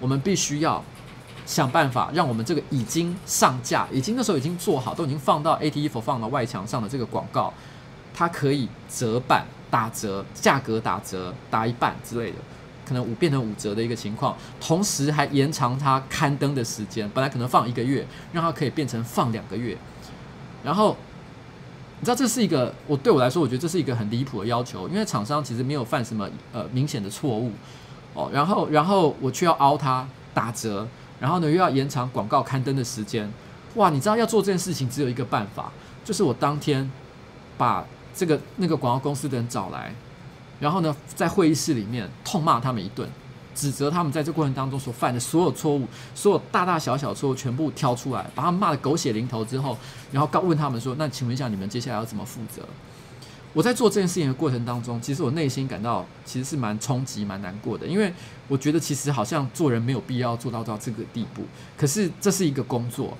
[0.00, 0.80] 我们必须要
[1.44, 7.52] 想办法，让我们这个已经上架、已经那时候已经做好、都已经放到 ATT for Fun 的外墙上的这个广告，
[8.14, 12.38] 它可以折半、打折，价格打折，打一半之类的，
[12.86, 19.76] 可能五变成五折的一个情况，同时还延长它刊登的时间，本来可能放一个月，让它可以变成放两个月。
[20.64, 20.96] 然后
[22.00, 27.52] 你知道这是一个我对我来说，我觉得这是一个很离谱的要求，因为厂商其实没有犯什么呃明显的错误。
[28.14, 30.04] 哦，然后，然后我却要凹它
[30.34, 30.88] 打折，
[31.20, 33.30] 然后呢又要延长广告刊登的时间，
[33.74, 33.90] 哇！
[33.90, 35.70] 你知道要做这件事情只有一个办法，
[36.04, 36.90] 就是我当天
[37.56, 37.84] 把
[38.18, 39.94] 这个那个广告公司的人找来，
[40.58, 43.08] 然后呢在会议室里面痛骂他们一顿，
[43.54, 49.78] 指责他们在这过程当中所犯的所有错误，所有大大小小错误全部挑出来，把他们骂得狗血淋头之后，
[50.10, 52.62] 然后告问他们说：“那请问一下，你们接下来要怎么负责？”
[53.54, 58.12] 我在做这件事情的过程当中，其实我内心感到其实是蛮冲击、蛮难过的，因为
[58.46, 61.42] 我觉得其实好像做人没有必要做到到这个地步。
[61.76, 63.16] 可是这是一个工作，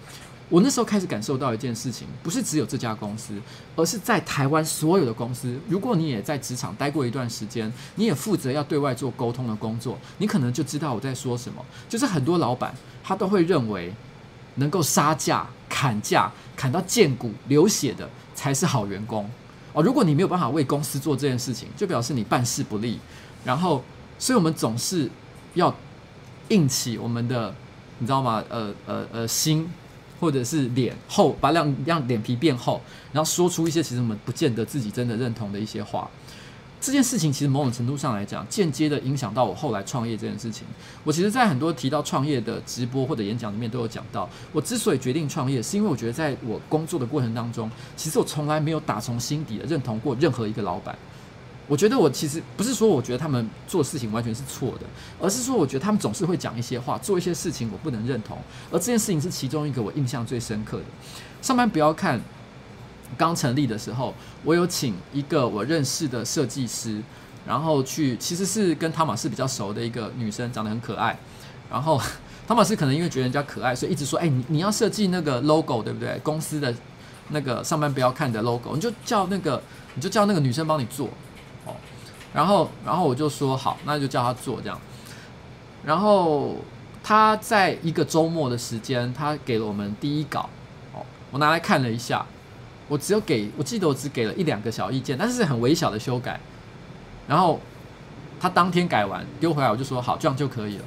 [0.48, 3.34] 我那时候开始感受到一件事情，不是只有这家公司，
[3.76, 5.58] 而是在台湾所有的公司。
[5.68, 11.62] 如果你也在职场待过一段时间，你也负责要对外做沟通的工作，你可能就知道我在说什么。
[11.88, 12.74] 就是很多老板
[13.04, 13.94] 他都会认为，
[14.54, 19.28] 能够杀价、砍价、砍到见骨流血的才是好员工。
[19.74, 22.98] 哦，如果你没有办法为公司做这件事情，就表示你办事不力。
[23.44, 23.84] 然后，
[24.18, 25.10] 所以我们总是
[25.52, 25.74] 要
[26.48, 27.54] 硬起我们的，
[27.98, 28.42] 你知道吗？
[28.48, 29.68] 呃呃呃，心
[30.20, 32.80] 或者是脸厚，把让让脸皮变厚，
[33.12, 36.08] 然后说出一些其实我们不见得自己真的认同的一些话。
[36.80, 40.64] 这件事情其实某种程度上来讲，间接的影响到我后来创业这件事情。
[41.02, 50.96] 我其实，在很多提到创业的直播或者演讲里面都有讲到，我之所以决定创业，是因为我觉得在我工作的过程当中，其实我从来没有打从心底的认同过任何一个老板。
[51.68, 54.86] 我觉得我其实不是说我觉得他们做事情完全是错的，
[55.20, 58.36] 而是说我觉得他们总是会讲一些话，做一些事情我不能认同。
[58.72, 60.84] 而这件事情是其中一个我印象最深刻的。
[61.40, 62.20] 上班不要看。
[63.16, 64.12] 刚成立的时候，
[64.44, 67.02] 我有请一个我认识的设计师，
[67.46, 71.18] 然后去，其实是跟汤马斯比较熟的一个女生，长得很可爱。
[71.70, 71.98] 然后
[72.46, 76.20] 汤马斯可能因为觉得人家可爱，所以一直说：“哎，你你要设计那个 logo 对不对？
[76.22, 76.72] 公司的
[77.30, 79.60] 那个上班不要看的 logo，你就叫那个，
[79.94, 81.08] 你就叫那个女生帮你做。”
[82.38, 84.80] 然后，然后我就说好，那就叫他做这样。
[85.84, 86.54] 然后
[87.02, 90.48] 他在一个周末的时间，他给了我们第一稿
[90.94, 92.24] 哦，我拿来看了一下。
[92.86, 96.38] 我只有给，我记得我只给了一两个小意见，但是很微小的修改。
[97.26, 97.58] 然后
[98.38, 100.84] 他当天改完丢回来，我就说好，这样就可以了。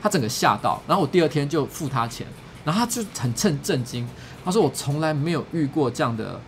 [0.00, 2.24] 他整个吓到，然后我第二天就付他钱，
[2.64, 4.08] 然后他就很趁震惊，
[4.44, 6.40] 他说我从来没有遇过这样的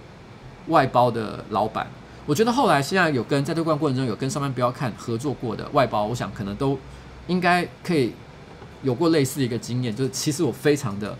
[0.68, 1.88] 外包的老板。
[2.26, 6.78] 我觉得后来现在有跟在对关过程中有跟上班不要看合作过的外包，我想可能都
[7.26, 8.12] 应该可以
[8.82, 11.16] 有过类似的一个经验，就是其实我非常的。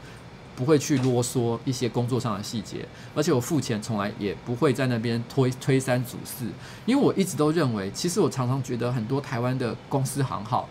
[0.56, 6.46] 不会去啰嗦一些工作上的细节，而且我付钱从来也不会在那边推推三阻四，
[6.86, 10.68] 因为我一直都认为，其实我常常觉得很多台湾的公司行号，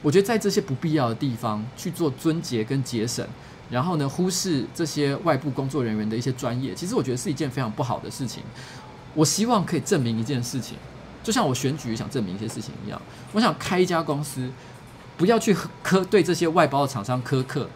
[0.00, 3.22] 我觉得在这些不必要的地方去做尊节跟节省，
[3.68, 8.42] 然后呢忽视这些外部工作人员的一些专业，其实我觉得是一件非常不好的事情。
[9.14, 10.76] 我希望可以证明一件事情，
[11.22, 13.00] 就像我选举想证明一些事情一样，
[13.32, 14.50] 我想开一家公司，
[15.16, 17.68] 不要去苛对这些外包的厂商苛刻。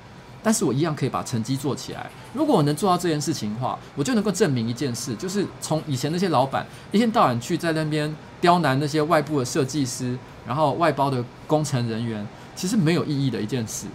[0.43, 2.11] 但是我一样可以把成绩做起来。
[2.35, 13.87] 如果我能做到这件事情的话，我就能够证明一件事，就是从以前那些老板一天到晚去在那边刁难那些外部的设计师，然后外包的工程人员，其实没有意义的一件事。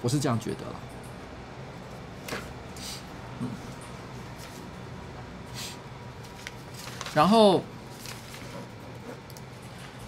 [0.00, 0.76] 我是这样觉得啦。
[7.14, 7.62] 然后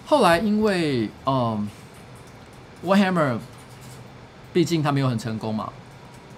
[0.05, 1.67] 后来因为嗯
[2.85, 3.39] ，Warhammer，
[4.53, 5.71] 毕竟他没有很成功嘛，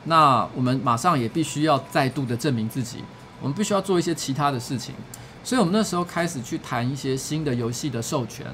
[0.03, 3.03] 那我们马上也必须要再度的证明自己，
[3.41, 4.93] 我们必须要做一些其他的事情，
[5.43, 8.45] 所以我们那时候开始去谈一些新的游戏的授权。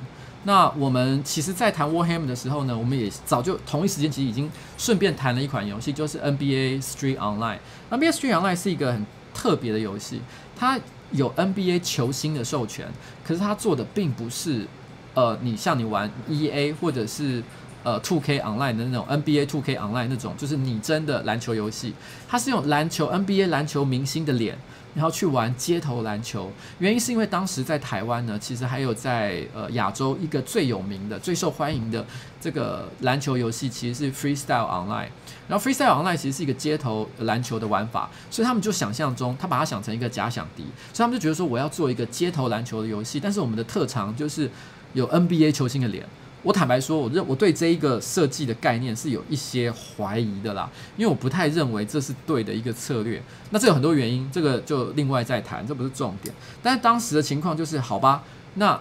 [0.47, 7.57] 那我们其实，在谈 Warhammer 的时候呢，我们也早就同一时间其实已经顺便谈了一款游戏，就是 NBA Street Online。
[7.89, 9.03] NBA Street Online 是一个很
[9.33, 10.21] 特别的游戏，
[10.55, 10.79] 它
[11.11, 12.87] 有 NBA 球星的授权，
[13.23, 14.65] 可是他做的并不是，
[15.13, 17.41] 呃，你像你玩 EA 或者是
[17.83, 21.93] 呃 2K Online 的那种 NBA 2K Online 那种，就是拟真的篮球游戏，
[22.27, 24.57] 他是用篮球 NBA 篮球明星的脸。
[24.95, 32.03] 然后去玩街头篮球，原因是因为当时在台湾呢，其实还有在呃亚洲一个最有名的、最受欢迎的
[32.39, 35.09] 这个篮球游戏，其实是 Freestyle Online。
[35.47, 44.49] 然后 Freestyle Online 其实是一个街头篮球的玩法，所以他们就想象中，他把它想成一个假想敌，所以他们就觉得说，我要做一个街头篮球的游戏，但是我们的特长就是
[44.93, 46.05] 有 NBA 球星的脸。
[46.45, 53.19] 我坦白说，我认我对这一个设计的概念是有一些怀疑的啦，因为我不太认为这是对的一个策略。
[53.49, 56.33] 那这有很多原因，这个就另外再谈，这不是重点。
[56.61, 58.23] 但是当时的情况就是，好吧，
[58.53, 58.79] 那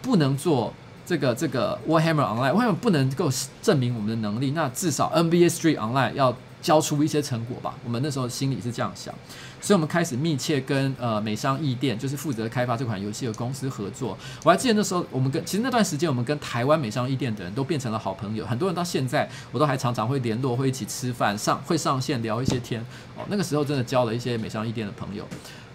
[0.00, 0.72] 不能做
[1.04, 7.74] 这个这个 Warhammer Online，Warhammer 不能够证明我们的能力，那至少 NBA Street Online 要交出一些成果吧。
[7.84, 9.14] 我们那时候心里是这样想。
[9.60, 14.18] 所以，我们开始密切跟呃美商易电，就是负责开发这款游戏的公司合作。
[14.42, 18.44] 我还记得那时候，我们跟其实那段时间，我们跟台湾美商易电的人都变成了好朋友。
[18.44, 22.84] 很多人到现在，我都还常常会联络，会一起吃饭，上会上线聊一些天。
[23.16, 25.24] 哦，那个时候真的交了一些美商易电的朋友。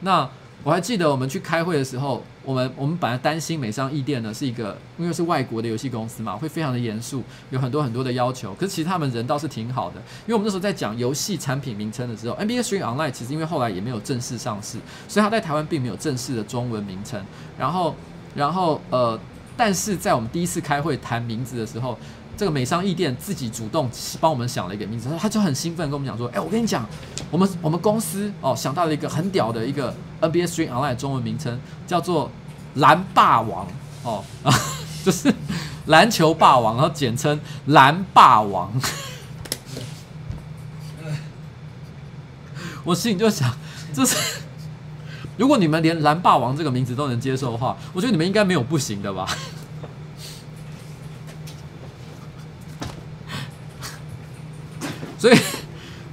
[0.02, 0.30] 那
[0.68, 8.54] 我还记得我们去开会的时候，我们我们本来担心美商艺店呢是一个，因为是外国的游戏公司嘛，会非常的严肃，有很多很多的要求。
[8.56, 9.96] 可是其实他们人倒是挺好的，
[10.26, 17.18] 因为我们那时候在讲游戏产品名称的时候，NBA Street Online 其实因为后来也没有正式上市，所以它在台湾并没有正式的中文名称。
[17.58, 17.96] 然后，
[18.36, 19.18] 然后呃，
[19.56, 21.98] 但是在我们第一次开会谈名字的时候。
[22.36, 23.90] 这个美商艺店自己主动
[24.22, 26.88] 帮我们想了一个名字，他就很兴奋跟我们讲说：“哎，我跟你讲，
[27.32, 29.92] 我们我们公司哦想到了一个很屌的一个
[30.22, 32.32] NBA Stream Online 中文名称，叫做
[32.76, 33.68] 篮霸王
[34.04, 34.52] 哦，啊
[35.06, 35.34] 就是
[35.86, 38.72] 篮球霸王，然后简称篮霸王。”
[42.84, 43.54] 我心里就想，
[43.94, 44.16] 这是
[45.38, 49.28] 如果你们连篮霸王这个名字都能接受的话，我觉得你们应该没有不行的吧。
[55.20, 55.38] 所以，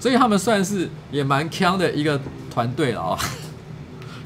[0.00, 3.18] 所以他们算是也蛮强的一个团队了啊。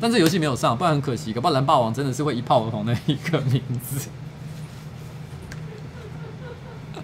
[0.00, 1.32] 但这游戏没有上，不然很可惜。
[1.32, 4.08] 搞不好蓝霸王真的是会一炮而红的一个名字。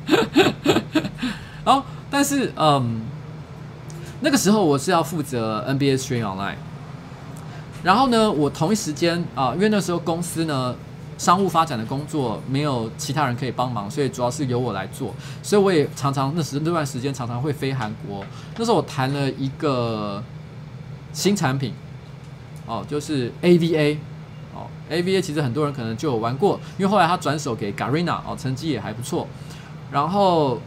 [1.65, 3.03] 好，但是嗯，
[4.21, 6.57] 那个时候我是要负责 NBA Street Online。
[7.83, 10.75] 然后呢，我同一时间啊，因为那时候公司呢。
[11.17, 15.15] 商务发展的工作没有其他人可以帮忙，所以主要是由我来做。
[15.45, 18.25] 所以我也常常那时那段时间常常会飞韩国。
[18.59, 20.21] 那时候我谈了一个
[21.13, 21.73] 新产品，
[22.67, 23.97] 哦，就是 AVA，
[24.55, 29.27] 哦，AVA 其实很多人可能就有玩过，因为后来他转手给 Garena，哦，成绩也还不错。
[29.91, 30.61] 然后。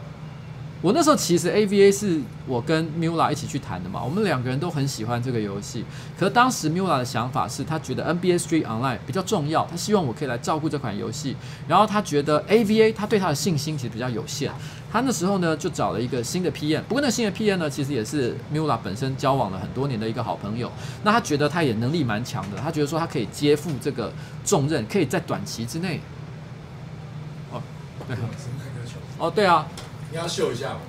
[0.80, 5.84] 我那时候其实 AVA 是我跟 Mula 一起去谈的嘛，我们两个人都很喜欢这个游戏。
[6.16, 11.34] 可是当时 Mula 的想法是他觉得 NBA Street Online 比较重要，他希望我可以来照顾这款游戏。
[11.66, 14.52] 然后他觉得 AVA 他对他的信心其实比较有限。
[14.90, 20.72] 他那时候呢就找了一个新的 PM，不过那新的 PM 呢其实也是 Mula 本身交往了很多年的一个好朋友。
[21.04, 24.12] 那他觉得他也能力蛮强的，他觉得说他可以接负这个
[24.44, 26.00] 重任，可以在短期之内。
[27.52, 27.62] 哦，
[28.06, 28.16] 对，
[29.18, 29.66] 哦，对啊。
[30.10, 30.80] 你要秀一下嘛？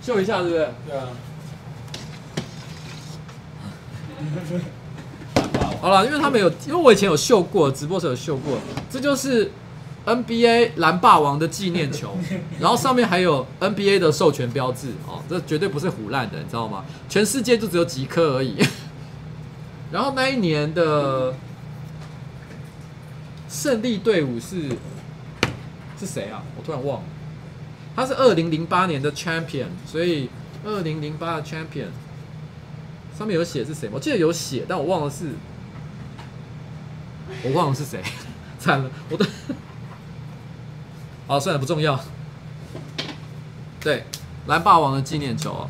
[0.00, 0.68] 秀一下，对不对？
[0.88, 1.08] 对啊。
[5.80, 8.58] 好了，因为他们有，因为我以前有秀过，直播时有秀过，
[8.90, 9.52] 这就是
[10.08, 12.16] NBA 蓝霸王的纪念球，
[12.58, 16.84] 然后上面还有 NBA 的授权标志哦，这绝对不是唬烂的，你知道吗？
[17.08, 18.56] 全世界就只有几颗而已。
[19.92, 21.34] 然后那一年的
[23.48, 24.68] 胜利队伍是
[25.98, 26.42] 是谁啊？
[26.56, 27.06] 我突然忘了。
[27.96, 30.30] 他是二零零八年的 champion，所以
[30.64, 31.88] 二零零八的 champion
[33.18, 33.88] 上面有写是谁？
[33.92, 35.30] 我记得有写，但我忘了是，
[37.42, 38.00] 我忘了是谁，
[38.60, 39.26] 惨了，我的，
[41.28, 42.00] 好，算了，不重要。
[43.80, 44.04] 对，
[44.46, 45.50] 蓝霸王的纪念球。
[45.52, 45.68] 哦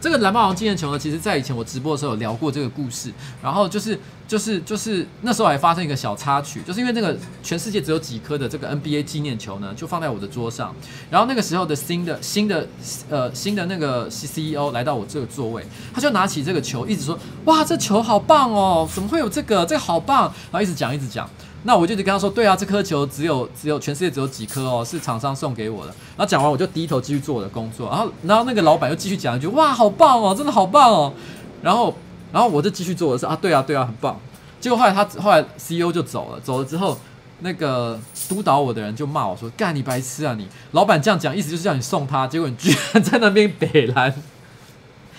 [0.00, 3.12] 这个蓝霸王纪念球呢，其实在以前我直播的时候有聊过这个故事，
[3.42, 10.72] 然后就是就是就是那时候还发生一个小插曲，就是因为那个全世界只有几颗的这个 NBA 纪念球呢，就放在我的桌上，
[11.10, 12.68] 然后那个时候的新的新的
[13.10, 21.28] 呃新的那个 CEO 来到我这个座位，他就拿起这个球，一直说哇这球好棒哦，怎么会有这个这个好棒，然后一直讲一直讲。
[21.68, 25.92] 那我就跟他说，对啊，这颗球只有只有全世界只有几颗哦，是厂商送给我的。
[26.16, 27.90] 然后讲完，我就低头继续做我的工作。
[27.90, 31.12] 然后，然后那个老板又继续讲一句，哇，好棒哦，真的好棒哦。
[31.60, 31.94] 然后，
[32.32, 34.18] 然后我就继续做我的事啊，对啊，对啊，很棒。
[34.58, 36.98] 结果后来他后来 CEO 就走了，走了之后，
[37.40, 38.00] 那个
[38.30, 40.48] 督导我的人就骂我说，干你白痴啊你！
[40.70, 44.14] 老板这样讲，意思就是叫你送他，结果你居然在那边北烂。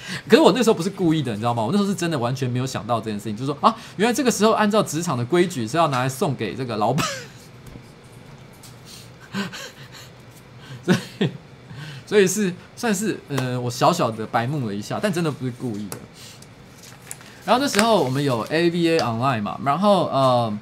[0.28, 1.64] 可是我那时候不是故意的，你知道吗？
[1.64, 7.06] 我那时候是真的完全没有想到这件事情，就是说啊，原来这个时候按照职场的规矩是要拿来送给这个老板，
[10.84, 11.30] 所以
[12.06, 15.98] 所以是算是呃我小小的白目了一下，但真的不是故意的。
[17.46, 20.60] 然后那时候我们有 AVA Online 嘛，然后呃。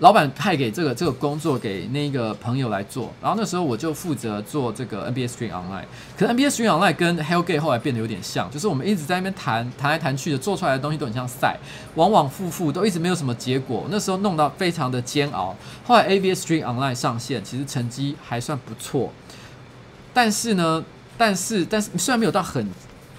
[0.00, 5.84] 老板派给这个这个工作给那个朋友来做，然后那时候我就负责做这个 NBA Stream Online。
[6.16, 11.58] 可是 NBA Stream Online 跟 Hellgate 后来变得有点像，就是我们一直在那边谈谈来谈去的，做出来的东西都很像赛，
[11.96, 13.86] 往往复复都一直没有什么结果。
[13.90, 15.56] 那时候弄到非常的煎熬。
[15.84, 19.12] 后来 ABA Stream Online 上线，其实成绩还算不错，
[20.14, 20.84] 但是呢，
[21.16, 22.68] 但是但是虽然没有到很。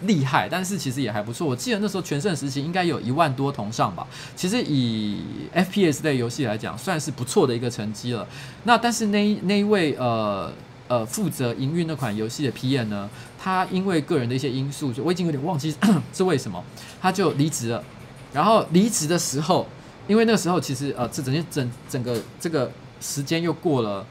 [0.04, 1.46] 厉害，但是其实也还不错。
[1.46, 4.08] 我记得那时候全盛时期应该有一万多同上吧。
[4.36, 5.22] 其实以
[5.54, 8.26] FPS 类游戏来讲，算是不错的一个成绩了。
[8.64, 10.52] 那但是那那一位呃
[10.88, 15.76] 呃负责营运那款游戏的 PM 呢，他因为个人的一些因素，就我已经有点忘记
[16.14, 16.64] 是为什么，
[17.02, 17.84] 他就离职了。
[18.32, 19.68] 然后离职的时候，
[20.08, 22.72] 因为那时候其实呃这整件整整个这个
[23.02, 24.06] 时间又过了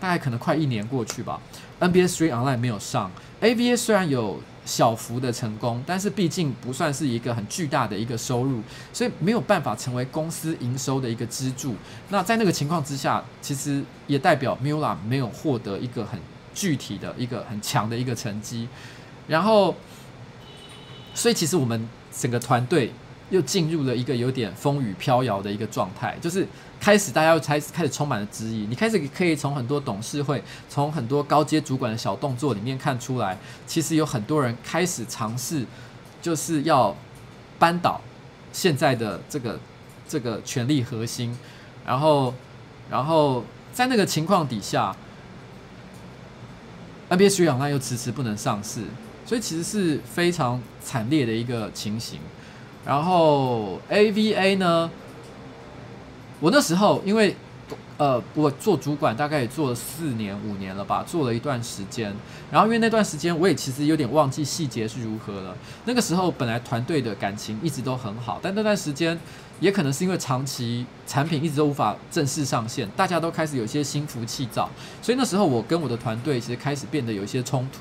[0.00, 1.40] 大概可能快一年过去吧。
[1.78, 3.10] NBA Stream Online 没有上
[3.40, 4.40] ，AVA 虽然有。
[4.70, 8.62] 小幅的成功，但是毕竟不算是一个很巨大的一个收入，
[8.92, 11.74] 所以没有办法成为公司营收的一个支柱。
[12.10, 16.20] 那在那个情况之下，其实也代表 Mula 没有获得一个很
[16.54, 18.68] 具体的一个很强的一个成绩。
[19.26, 19.74] 然后，
[21.14, 22.92] 所以其实我们整个团队
[23.30, 26.46] 又进入了一个有点风雨飘摇的一个状态，就是。
[26.80, 28.66] 开始，大家又开始开始充满了质疑。
[28.66, 35.66] 你开始可以从很多董事会、从很多高阶主管的小动作里面看出来，其实有很多人开始尝试，
[36.22, 36.96] 就是要
[37.58, 38.00] 扳倒
[38.50, 39.60] 现在的这个
[40.08, 41.38] 这个权力核心。
[41.84, 42.32] 然后，
[42.90, 44.96] 然后在那个情况底下
[47.10, 48.84] ，NBA Stream Online 又迟迟不能上市，
[49.26, 52.20] 所以其实是非常惨烈的一个情形。
[52.84, 54.90] 然后 AVA 呢？
[56.40, 57.36] 我那时候，因为，
[57.98, 62.14] 呃，我做主管大概也做了四年五年了吧，做了一段时间。
[62.50, 65.54] 然后因为那段时间，我也其实有点忘记细节是如何了。
[65.84, 69.20] 那个时候本来团队的感情一直都很好，但那段时间
[69.60, 74.70] 也可能是因为长期产品一直都无法正式上线，大家都开始有些心浮气躁，
[75.02, 77.80] 所以那时候我跟我的团队其实开始变得有一些冲突。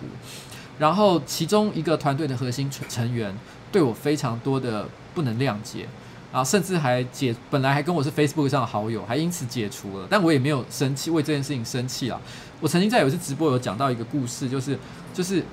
[0.78, 3.34] 然后其中一个团队的核心成员
[3.72, 5.88] 对我非常多的不能谅解。
[6.32, 10.06] 啊，甚至还解，本来还跟我是 Facebook 上的好友，还因此解除了。
[10.08, 12.22] 但我也没有生气，为这件事情生气了。
[12.62, 14.78] 我曾经在有一次直播有讲到一个故事，就是
[15.12, 15.44] 就是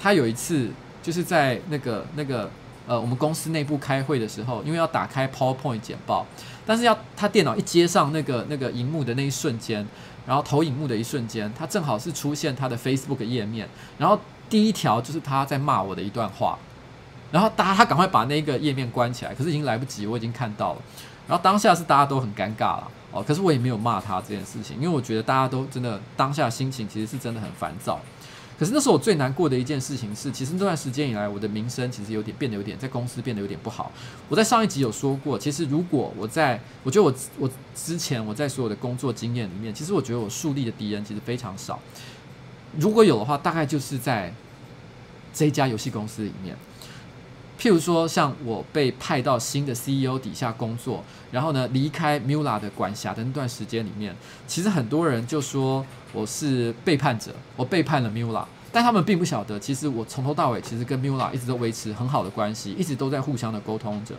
[0.00, 0.70] 他有一次
[1.02, 2.48] 就是在那个那个
[2.86, 6.24] 呃我们公司内部开会的时候，因为要打开 PowerPoint 简报，
[6.64, 9.84] 但是要他电脑一接上那个那个荧幕的那一瞬间，
[10.24, 13.68] 然后投影幕的一瞬间，他正好是出现他的 Facebook 页面，
[13.98, 14.16] 然后
[14.48, 16.56] 第一条就是他在骂我的一段话。
[17.36, 20.82] 然后大家他赶快把那个页面关起来，可是已经来不及，我已经看到了。
[21.28, 28.00] 然后当下是大家都很尴尬了哦，可是我也没有骂他这件事情，因为我觉得大家都真的当下心情其实是真的很烦躁。
[28.58, 33.92] 可是那时候我最难过的一件事情是，其实那段时间以来我的名声其实有点变得有点在公司变得有点不好。
[34.30, 41.78] 我在上一集有说过，其实如果我在我觉得我我之前我在所有的工作经验里面，其实我觉得我树立的敌人其实非常少。
[42.78, 44.32] 如果有的话，大概就是在
[45.34, 46.56] 这家游戏公司里面。
[47.58, 54.14] 譬如说，像我被派到新的 CEO 底下工作，然后呢离开 Mula 的管辖的那段时间里面，
[54.46, 64.14] 其实很多人就说我是背叛者，我背叛了 Mula，但他们并不晓得，其实我从头到尾其实跟 Mula 一直都维持很好的关系，一直都在互相的沟通着。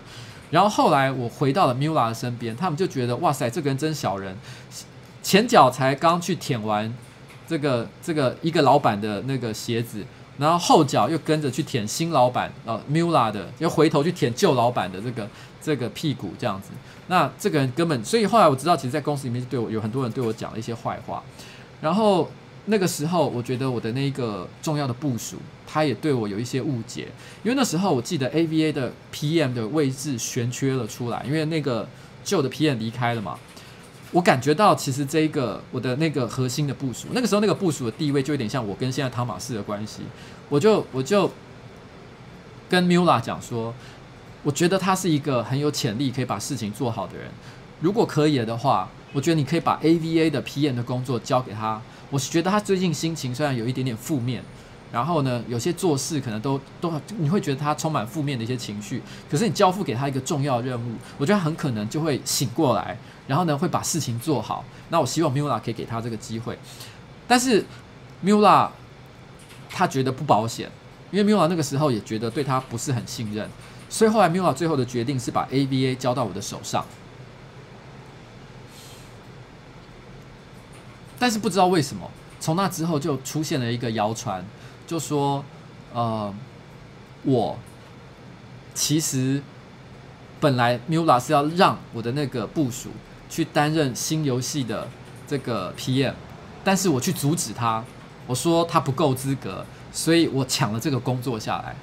[0.49, 4.35] 然后后来我回到了 Mula 的身边，他们就觉得哇塞，这个人真小人，
[5.21, 6.91] 前脚才刚去舔完
[7.47, 10.03] 这个这个一个老板的那个鞋子。
[10.37, 15.27] 然后后脚又跟着去舔新老板呃 Mula 的，又回头去舔旧老板的这个
[15.61, 16.69] 这个屁股这样子。
[17.07, 21.23] 那这个人根本，所以后来我知道，其实，在公司里面对我有很多人对我讲了一些坏话。
[21.81, 22.29] 然后
[22.65, 27.07] 那个时候，我觉得我的那一个重要的部署，他也对我有一些误解，
[27.43, 31.87] 因为那时候我记得 AVA 的 PM 的位置悬缺了出来，因为那个
[32.23, 33.39] 旧的 PM 离开了嘛。
[34.11, 40.03] 我感觉到其实这一个我的那个核心的部署，那个时候那个部署的地位就有点像我跟现在汤马士的关系，
[40.49, 41.29] 我就我就
[42.69, 43.73] 跟 Mula 讲说，
[44.43, 47.27] 我觉得他是一个很有潜力可以把事情做好的人，
[47.81, 51.81] 如果可以的话，我觉得你可以把 AVA 的 PM 的工作交给他。
[52.09, 54.41] 我是觉得他最近心情虽然有一点点负面，
[54.91, 62.97] 然后呢，有些做事可能都都你会觉得他充满负面的一些情绪，可是你交付给他一个重要任务，我觉得很可能就会醒过来。
[63.27, 64.63] 然后呢，会把事情做好。
[64.87, 66.57] 那我希望 Mula 可以给他这个机会，
[67.27, 67.65] 但是
[68.23, 68.69] Mula
[69.69, 70.71] 他觉得不保险，
[71.11, 73.49] 因为 Mula 那个时候也觉得对他不是很信任，
[73.89, 76.85] 所以后来 Mula 最后的决定是把 AVA 交到我的手上。
[81.19, 82.09] 但是不知道为什么，
[82.39, 84.45] 从那之后就出现了一个谣传，
[84.87, 85.45] 就说，
[85.93, 86.33] 呃，
[87.23, 87.59] 我
[88.73, 89.43] 其实
[90.39, 92.89] 本来 Mula 是要让我的那个部署。
[93.29, 94.87] 去担任新游戏的
[95.27, 96.13] 这个 PM，
[96.63, 97.83] 但是我去阻止他，
[98.25, 101.75] 我说他不够资格，所以我抢了这个工作下来，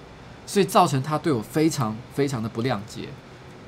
[0.46, 3.10] 所以造成他对我非常非常的不谅解。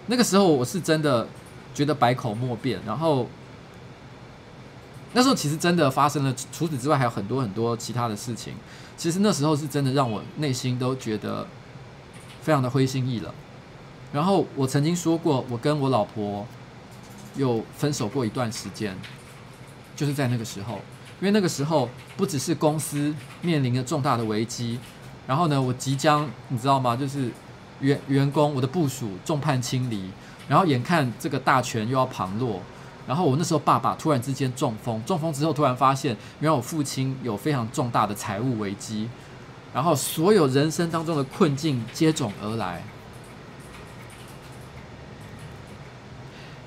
[0.07, 1.29] 那个时候我是真的
[1.75, 3.29] 觉得百口莫辩，然后
[5.13, 8.55] 那时候其实真的发生了，除此之外还有很多很多其他的事情。
[8.97, 11.47] 其实那时候是真的让我内心都觉得
[12.43, 13.33] 非常的灰心意冷。
[14.13, 16.47] 然后我曾经说过，我跟我老婆。
[17.39, 18.97] 有分手过一段时间，
[19.95, 20.77] 就是在那个时候，
[21.21, 21.87] 因为那个时候
[22.17, 24.79] 不只是公司面临着重大的危机，
[25.27, 26.97] 然后呢，我即将你知道吗？
[26.97, 27.31] 就是
[27.81, 30.11] 员员工我的部署众叛亲离，
[30.49, 32.63] 然后眼看这个大权又要旁落，
[33.07, 39.09] 然后我那时候爸爸突然之间中风，中风之后突然发现，原来我父亲有非常重大的财务危机，
[39.73, 42.83] 然后所有人生当中的困境接踵而来。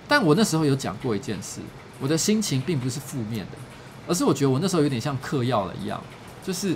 [0.07, 1.61] 但我那时候有讲过一件事，
[1.99, 3.57] 我的心情并不是负面的，
[4.07, 6.01] 而是我觉得我那时候有点像嗑药了一样，
[6.43, 6.75] 就是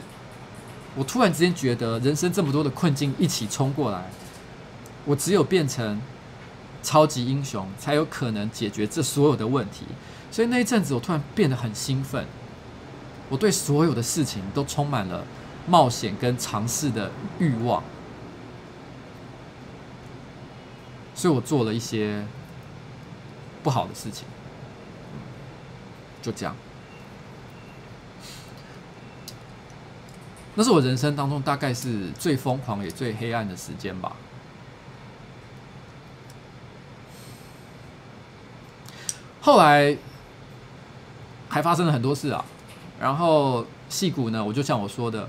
[0.96, 4.12] 我突然之间觉得人生这么多的困境一起冲过来，
[5.06, 6.00] 我只有变成
[6.84, 9.86] 超级英雄才有可能解决这所有的问题，
[10.30, 12.28] 所以那一阵子我突然变得很兴奋，
[13.30, 15.26] 我对所有的事情都充满了
[15.68, 17.82] 冒险跟尝试的欲望，
[21.16, 22.24] 所以我做了一些。
[23.64, 24.28] 不好的事情，
[26.22, 26.54] 就这样。
[30.54, 34.18] 那是我人生当中大概是最疯狂也最黑暗的时间吧。
[39.46, 39.98] 后来
[41.50, 42.44] 还发生了很多事啊。
[42.98, 45.28] 然后戏谷呢，我就像我说的，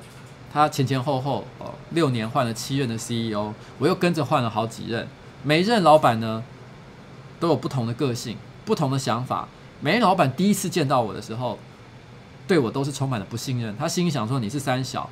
[0.53, 5.09] 他前前后后哦六年换了七任的 CEO，我又跟着换了好几任，
[5.43, 6.45] 每一任老板呢，
[7.41, 9.49] 都有不同的个性，不同的想法。
[9.81, 11.59] 每一老板第一次见到我的时候，
[12.47, 13.77] 对我都是充满了不信任。
[13.77, 15.11] 他心里想说你是三小。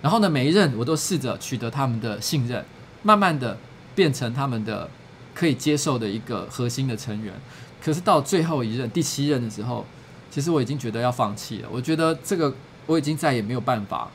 [0.00, 2.64] 然后呢，每一任我都试着取得他们的信任，
[3.02, 3.58] 慢慢的
[3.94, 4.88] 变成他们的
[5.34, 7.34] 可以接受的一个核心的成员。
[7.82, 9.86] 可是到最后一任，第七任的时候，
[10.30, 11.68] 其实我已经觉得要放弃了。
[11.72, 12.54] 我觉得这个
[12.86, 14.10] 我已经再也没有办法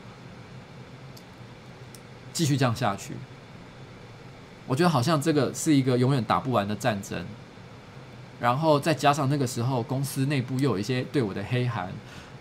[2.32, 3.14] 继续这样下去。
[4.66, 7.24] 我觉得好像这个是一个永远打不完的战争，
[8.40, 11.92] 然后再加上那个时候公司内部又有一些对我的黑函，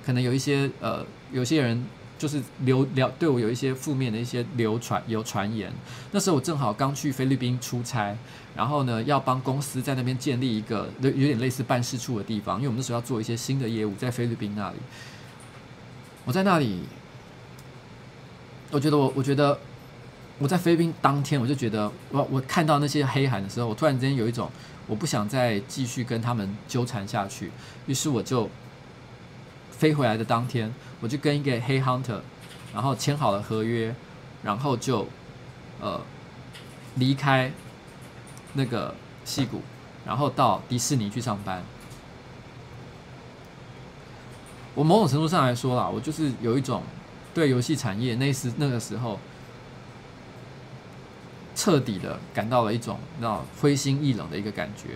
[0.05, 1.85] 可能有一些呃，有些人
[2.17, 5.71] 就是流流对我有一些负面的一些流传有传言。
[6.11, 8.17] 那时候我正好刚去菲律宾出差，
[8.55, 14.75] 然后呢要帮公司在那边建立一个有有点类似办事处的地方，因为我们那时候要做一些新的业务在菲律宾那里。
[16.23, 16.83] 我在那里，
[18.71, 19.57] 我觉得我我觉得。
[20.37, 24.51] 我在菲律宾当天，我就觉得我我看到那些黑函的时候，我突然之间有一种
[24.85, 27.49] 我不想再继续跟他们纠缠下去，
[27.85, 28.49] 于是我就
[29.71, 32.19] 飞回来的当天，我就跟一个黑 hunter，
[32.73, 33.95] 然后签好了合约，
[34.43, 35.07] 然后就
[35.79, 36.01] 呃
[36.95, 37.49] 离开
[38.55, 39.61] 那个戏谷，
[40.05, 41.63] 然后到迪士尼去上班。
[44.73, 46.83] 我某种程度上来说啦，我就是有一种
[47.33, 49.19] 对游戏产业那时那个时候。
[51.57, 54.89] 彻底的感到了一种那灰心意冷的一个感觉。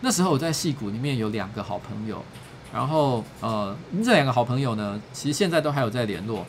[0.00, 2.24] 那时候我在戏谷里面有两个好朋友，
[2.72, 6.46] 然后呃，这两个好朋友呢，其实现在都还有在联络。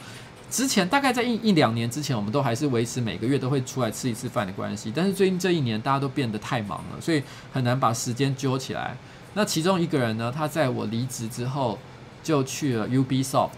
[0.49, 4.91] 之前大概在一一两年之前，我们都还是维持每个月都会出来吃一次饭的关系。
[4.95, 7.21] 但是最近这一年，大家都变得太忙了，所以
[7.51, 8.95] 很难把时间揪起来。
[9.33, 11.77] 那其中一个人呢，他在我离职之后
[12.23, 13.49] 就去了 Ubisoft。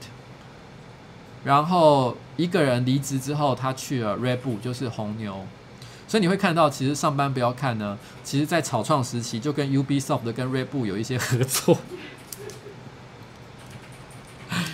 [1.45, 5.45] 然后一个人离职之后，他去了 Red Bull，就是红牛。
[6.07, 11.78] 所以你会看到，其实上班不要看呢，其实在草创时期就跟 Ubisoft 的跟 Red Bull 有一些合作。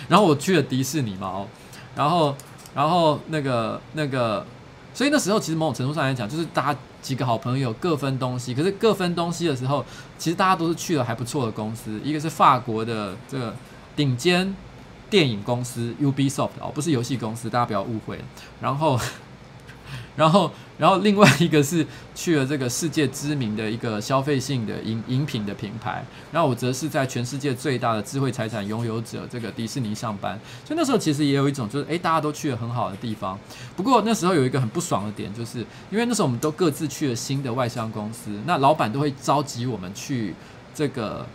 [0.08, 1.48] 然后我去了迪士尼嘛，哦，
[1.96, 2.36] 然后
[2.74, 4.46] 然后那个那个，
[4.94, 8.54] 所以那时候其实某种程度上来讲，就是大家几个好朋友各分东西。
[8.54, 9.84] 可是各分东西的时候，
[10.16, 13.52] 其实大家都是去了还不错的公司，一个是法国的这个
[13.96, 14.54] 顶尖
[15.10, 18.20] 电影公司 Ubisoft 哦，不是游戏公司，大家不要误会。
[18.60, 19.00] 然后。
[20.16, 33.38] 然后，然后另外一个是去了这个世界知名的一个消费性的饮饮品的品牌，然后我则是在全世界最大的智慧财产拥有者这个迪士尼上班，所以那时候其实也有一种就是，诶，大家都去了很好的地方。
[33.74, 40.34] 不过那时候有一个很不爽的点，就是因为那时候我们都各自去了新的外商公司，那老板都会召集我们去
[40.74, 41.26] 这个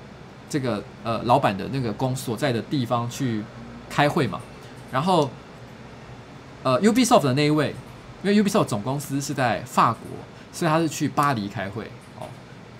[0.47, 3.43] 这个呃老板的那个公所在的地方去
[3.89, 4.39] 开会嘛，
[4.91, 5.31] 然后
[6.61, 7.73] 呃 Ubisoft 的那一位。
[8.23, 10.01] 因为 Ubisoft 总公司是在法国，
[10.51, 11.85] 所以他是去巴黎开会
[12.19, 12.27] 哦。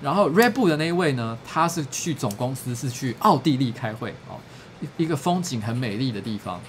[0.02, 4.38] 然后 Red Bull 的那一位呢，他是去总公司是去奥地利开会哦，
[4.82, 6.60] 一一个风景很美丽的地方。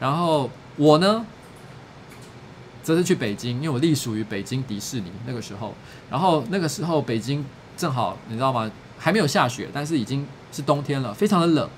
[0.00, 1.24] 然后我呢，
[2.82, 5.74] 则是去北京，因为我隶属于北京迪士尼那个时候。
[6.10, 7.44] 然后那个时候北京
[7.76, 8.70] 正好你知道吗？
[8.98, 11.68] 还没有下雪，但是已经是冬天了，非常的冷。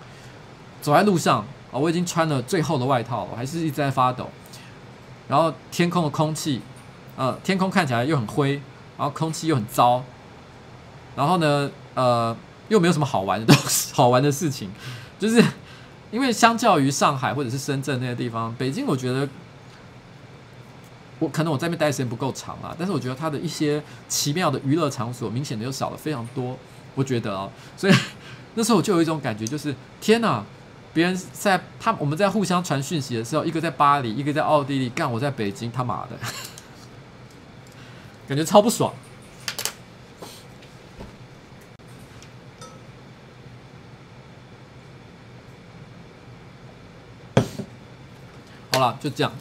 [0.82, 4.28] 走在路上哦，我已经穿了最厚的外套，我还是一直在发抖。
[5.28, 6.60] 然后天空的空气，
[7.16, 8.52] 呃，天空看起来又很灰，
[8.98, 10.02] 然后空气又很糟，
[11.16, 12.36] 然后呢，呃，
[12.68, 14.70] 又没有什么好玩的东西，好玩的事情，
[15.18, 15.42] 就是
[16.10, 19.28] 因为相较于上海或者是深圳那些地方，北京我觉得，
[21.18, 26.58] 我可能我在那边待的时间不够长啊，但是我觉得它的一些奇妙的娱乐场所明显的又少了非常多，
[26.94, 27.94] 我觉得啊，所以
[28.54, 30.44] 那时候我就有一种感觉，就是天哪！
[30.94, 36.10] 别人在他我们在互相传讯息的时候，一个在巴黎，一个在奥地利，干我在北京，他妈的，
[38.28, 38.94] 感觉超不爽。
[48.70, 49.32] 好了，就这样。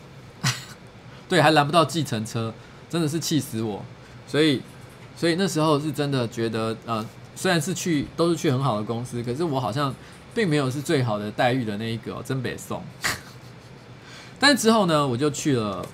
[1.29, 2.51] 对，还拦不到计程车，
[2.89, 3.85] 真的是气死我。
[4.25, 4.59] 所以，
[5.15, 7.05] 所以那时候是真的觉得，呃，
[7.35, 9.93] 虽然是去都是去很好的公司，可是我好像。
[10.33, 12.83] 并没有是最好的待遇的那一个、真北宋。
[14.39, 15.85] 但之后呢，我就去了，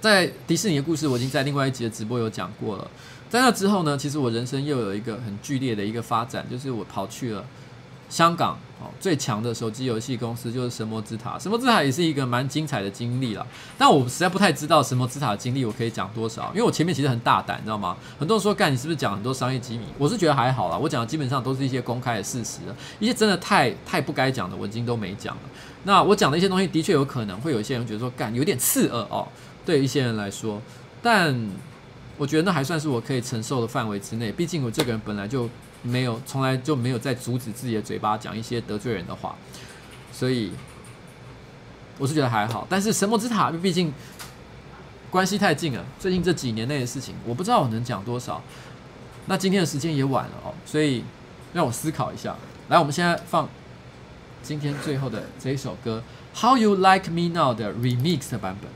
[0.00, 2.90] 在迪士尼的故事，我已经在另外一集的直播有讲过了。
[3.28, 7.44] 在那之后呢，其实我人生又有一个很剧烈的一个发展，就是我跑去了
[8.08, 8.58] 香港。
[8.78, 13.46] 哦，最强的手机游戏公司就是神魔之塔，神魔之塔也是一个蛮精彩的经历了。
[13.78, 16.50] 但我实在不太知道神魔之塔的经历，我可以讲多少？
[16.50, 17.96] 因为我前面其实很大胆，你知道吗？
[18.18, 19.84] 很多人说干，你是不是讲很多商业机密？
[19.96, 22.58] 我是觉得还好啦，我讲的基本上都是一些公开的事实，
[23.00, 25.42] 一些真的太太不该讲的，我已经都没讲了。
[25.84, 29.26] 那我讲的一些东西，的确有可能会有一些人觉得说干有点刺耳哦，
[29.64, 30.60] 对一些人来说，
[31.02, 31.34] 但
[32.18, 35.48] 我觉得那还算是我可以承受的范围之内，毕竟我这个人本来就。
[35.82, 39.36] 没有，从来就没有在阻止自己的嘴巴讲一些得罪人的话，
[40.12, 40.52] 所以
[41.98, 42.66] 我是觉得还好。
[42.68, 43.92] 但是神魔之塔毕竟
[45.10, 48.42] 关系太近了，最近这几年内的事情，我不知道我能讲多少。
[49.26, 51.04] 那今天的时间也晚了哦，所以
[51.52, 52.36] 让我思考一下。
[52.68, 53.48] 来，我们现在放
[54.42, 56.02] 今天最后的这一首歌
[56.40, 58.70] 《How You Like Me Now》的 Remix 的版本。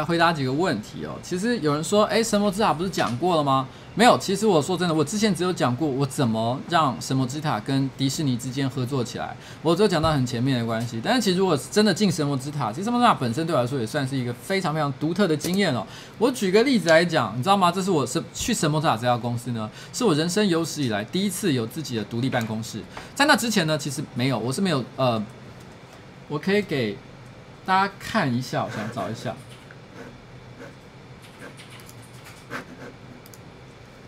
[0.00, 1.12] 来回答几个问题哦。
[1.22, 3.68] 其实有人说，哎，神魔之塔不是讲过了吗？
[3.94, 4.16] 没有。
[4.18, 11.00] 其实我说真的，我之前只有讲过我怎么让神魔之塔跟迪士尼之间合作起来，我只有讲到很前面的关系。
[11.04, 15.86] 但是其实如果真的进神魔之塔，其实神魔之塔本身对我来说也算是一个非常非常独特的经验哦。
[16.18, 17.70] 我举个例子来讲，你知道吗？
[17.70, 22.80] 这是我是去神魔之塔这家公司呢，是我人生有史以来第一次有自己的独立办公室。
[23.14, 25.22] 在那之前呢，其实没有，我是没有呃，
[26.28, 26.96] 我可以给。
[27.66, 29.36] 大家看一下，我想找一下，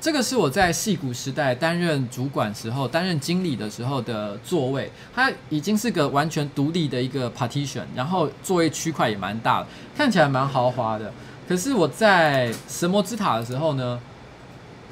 [0.03, 9.67] 这个是我在戏骨时代担任主管时候、担任经理的时候的座位，它已经是个完全独立的一个 partition，然后座位区块也蛮大的，
[9.97, 11.13] 看起来蛮豪华的。
[11.49, 14.01] 可是我在神魔之塔的时候呢，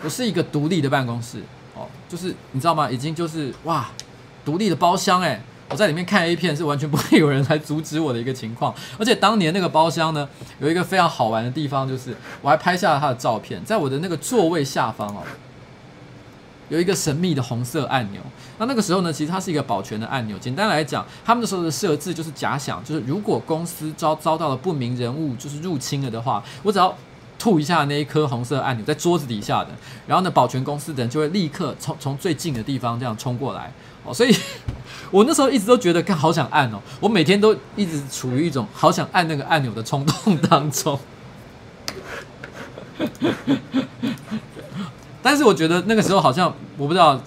[0.05, 1.43] 我是一个独立的办公室
[1.75, 2.89] 哦，就是你知道吗？
[2.89, 3.91] 已经就是哇，
[4.45, 5.43] 独立的包厢哎。
[5.71, 10.29] 我在里面看 A 片是完全不会有人来阻止我的一个情况，而且当年那个包厢呢，
[10.59, 15.23] 有一个非常好玩的地方，就是我还拍下了他的照片，在我的那个座位下方哦，
[16.69, 18.21] 有一个神秘的红色按钮。
[18.59, 20.37] 那那个时候呢，其实它是一个保全的按钮。
[20.39, 26.93] 简单来讲，他们那时候的设置就是假想，就是如果公司遭遭到了不明人物就是入侵了的话，我只要
[27.39, 29.71] 吐一下那一颗红色按钮在桌子底下的，
[30.07, 33.73] 然后呢，保全公司的人就会立刻从从最近的地方这样冲过来
[34.05, 34.35] 哦，所以。
[35.11, 40.97] 我那时候一直都觉得，看好想按哦，我每天都一直处于一种好想按那个按钮的冲动当中。
[45.21, 47.21] 但是我觉得那个时候好像我不知道，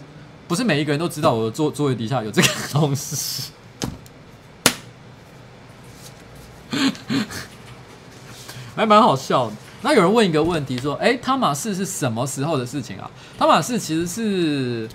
[0.48, 3.52] 不是每一个人都知道我的座座位底下有这个东西，
[8.78, 9.54] 还蛮好笑的。
[9.82, 14.88] 那有人问一个问题说：“哎，汤马士是什么时候的事情啊？”汤马士其实是。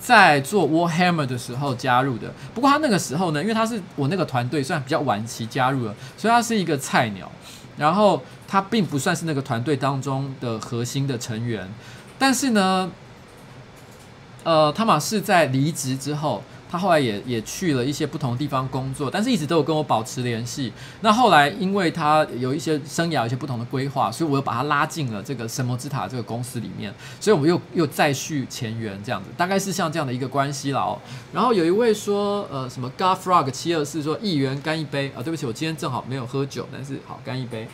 [0.00, 7.30] 在做 Warhammer 的时候加入的，不过他那个时候呢，因为他是我那个团队，算比较晚期加入了，所以他是一个菜鸟，
[7.76, 11.68] 然后他并不算是那个团队当中的核心的成员，
[12.18, 12.90] 但是呢，
[14.42, 16.42] 呃，汤马士在离职之后。
[16.70, 20.72] 他后来也也去了一些不同的地方工作，但是一直都有跟我保持联系。
[21.00, 30.96] 那后来因为他有一些生涯、有一些不同的规划，所以我又把他拉进了这个神魔之塔这个公司里面，所以我们又又再续前缘这样子，大概是像这样的一个关系了哦。
[31.32, 37.66] 然后有一位说，呃，什么 God Frog 七二四说一元干一杯啊，对不起，我今天正好没有喝酒，但是好干一杯。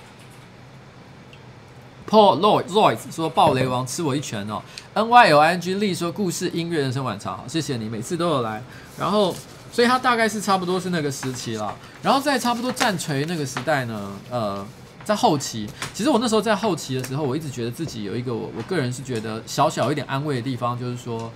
[2.08, 4.62] Paul Lloyd Lloyd 说：“暴雷王吃我一拳哦。
[4.94, 8.62] ”N Y L I N G 力说：“故事音乐人生晚茶好，谢谢你每次都有来。”
[8.96, 9.34] 然后，
[9.72, 11.74] 所以他大概是差不多是那个时期了。
[12.02, 14.64] 然后在差不多战锤那个时代呢，呃，
[15.04, 21.32] 在后期，其实我那时候在后期的时候，我一直觉得自己有一个我我个人是觉得小小一点安慰的地方，就是说，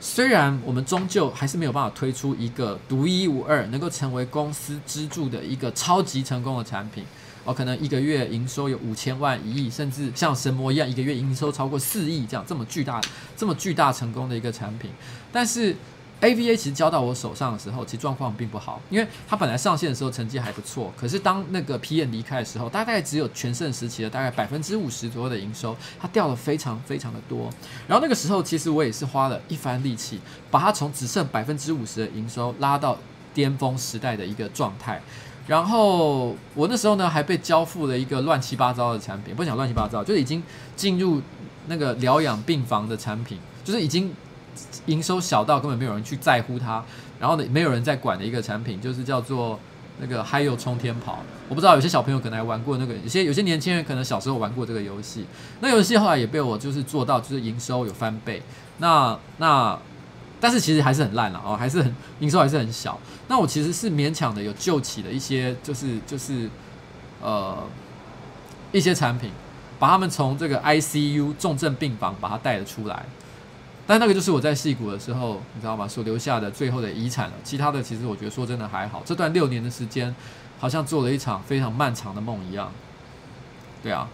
[0.00, 7.04] 虽然我们终究还是没有办法推出一个独一无二、能够成为公司支柱的一个超级成功的产品。
[7.44, 13.00] 哦，可能一个月营收有五千万、一亿，甚至像神魔一样，一个月营收超过四亿，这样这么巨大、
[13.36, 14.90] 这么巨大成功的一个产品。
[15.30, 15.76] 但是
[16.20, 27.50] AVA 其实交到我手上的时候，其实状况并不好，因为它本来上线的时候成绩还不错，可是当那个 PM 离开的时候，大概只有全盛时期的大概百分之五十左右的营收，它掉了非常非常的多。
[27.86, 30.18] 然后那个时候，其实我也是花了一番力气，
[30.50, 32.96] 把它从只剩百分之五十的营收拉到
[33.34, 35.02] 巅峰时代的一个状态。
[35.46, 40.42] 然后我那时候呢，还被交付了一个乱七八糟的产品，不想乱七八糟，就是已经
[40.74, 41.20] 进入
[41.66, 44.10] 那个疗养病房的产品，就是已经
[44.86, 46.82] 营收小到根本没有人去在乎它，
[47.20, 49.60] 然后呢，没有人在管的一个产品，就是叫做
[50.00, 51.12] 那个《嗨呦冲天跑》。
[51.50, 55.26] 我不知道有些小朋友可能还玩过那个，有些有些年轻人可能小时候玩过这个游戏。
[55.60, 58.42] 那游戏后来也被我就是做到，就是营收有翻倍。
[58.78, 59.78] 那那。
[60.40, 62.98] 但是其实还是很烂了哦，还是很营收还是很小。
[63.28, 66.48] 那我其实是勉强的有救起的一些，就是就是
[67.22, 67.66] 呃
[68.72, 69.30] 一些产品，
[69.78, 73.04] 把他们从这个 ICU 重症病房把它带了出来。
[73.86, 75.86] 但那个就是我在矽谷的时候，你知道吗？
[75.86, 77.34] 所留下的最后的遗产了。
[77.44, 79.02] 其他的其实我觉得说真的还好。
[79.04, 80.14] 这段六年的时间，
[80.58, 82.72] 好像做了一场非常漫长的梦一样。
[83.82, 84.08] 对啊，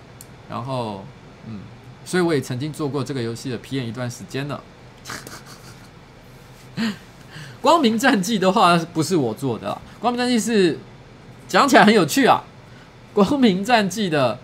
[0.49, 1.05] 然后
[1.47, 1.61] 嗯，
[2.05, 4.61] 所以我也曾经做过这个游戏的 PM 一段时间了。
[7.61, 10.78] 光明战记的话不是我做的，光明战记是
[11.47, 12.43] 讲起来很有趣啊。
[13.12, 14.39] 光明战记的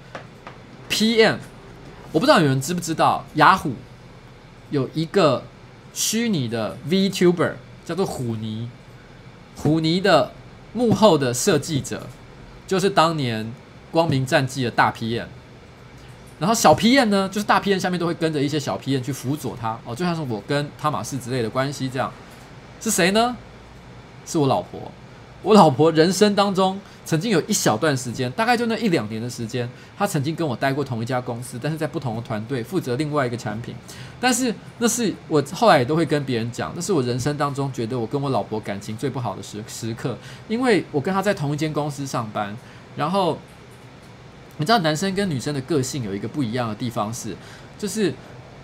[0.91, 1.37] PM，
[2.13, 3.73] 我不知道有人知不知道，雅虎
[4.71, 5.45] 有一个
[5.95, 7.53] 虚拟的 VTuber
[7.85, 8.69] 叫做虎尼，
[9.57, 10.33] 虎尼的
[10.73, 12.07] 幕后的设计者
[12.67, 13.51] 就是当年
[13.91, 15.27] 光明战记的大 PM，
[16.39, 22.13] 然后小 PM 呢，就是大 PM 下面都会跟着一些小 PM 去辅佐他哦，就像是我跟汤玛士之类的关系这样。
[22.81, 23.37] 是谁呢？
[24.25, 24.81] 是我老婆。
[25.43, 33.73] 我老婆人生当中曾经有一小段时间，大概就那一两年的时间，她曾经跟我待过同一家公司，但是在不同的团队负责另外一个产品。
[34.19, 42.57] 但是那是我后来也都会跟别人讲，那是我人生当中觉得我跟我老婆感情最不好的时时刻，因为我跟她在同一间公司上班，
[42.97, 43.39] 然后
[44.57, 47.37] 你知道男生跟女生的个性有一个不一样的地方是，
[47.79, 48.13] 就是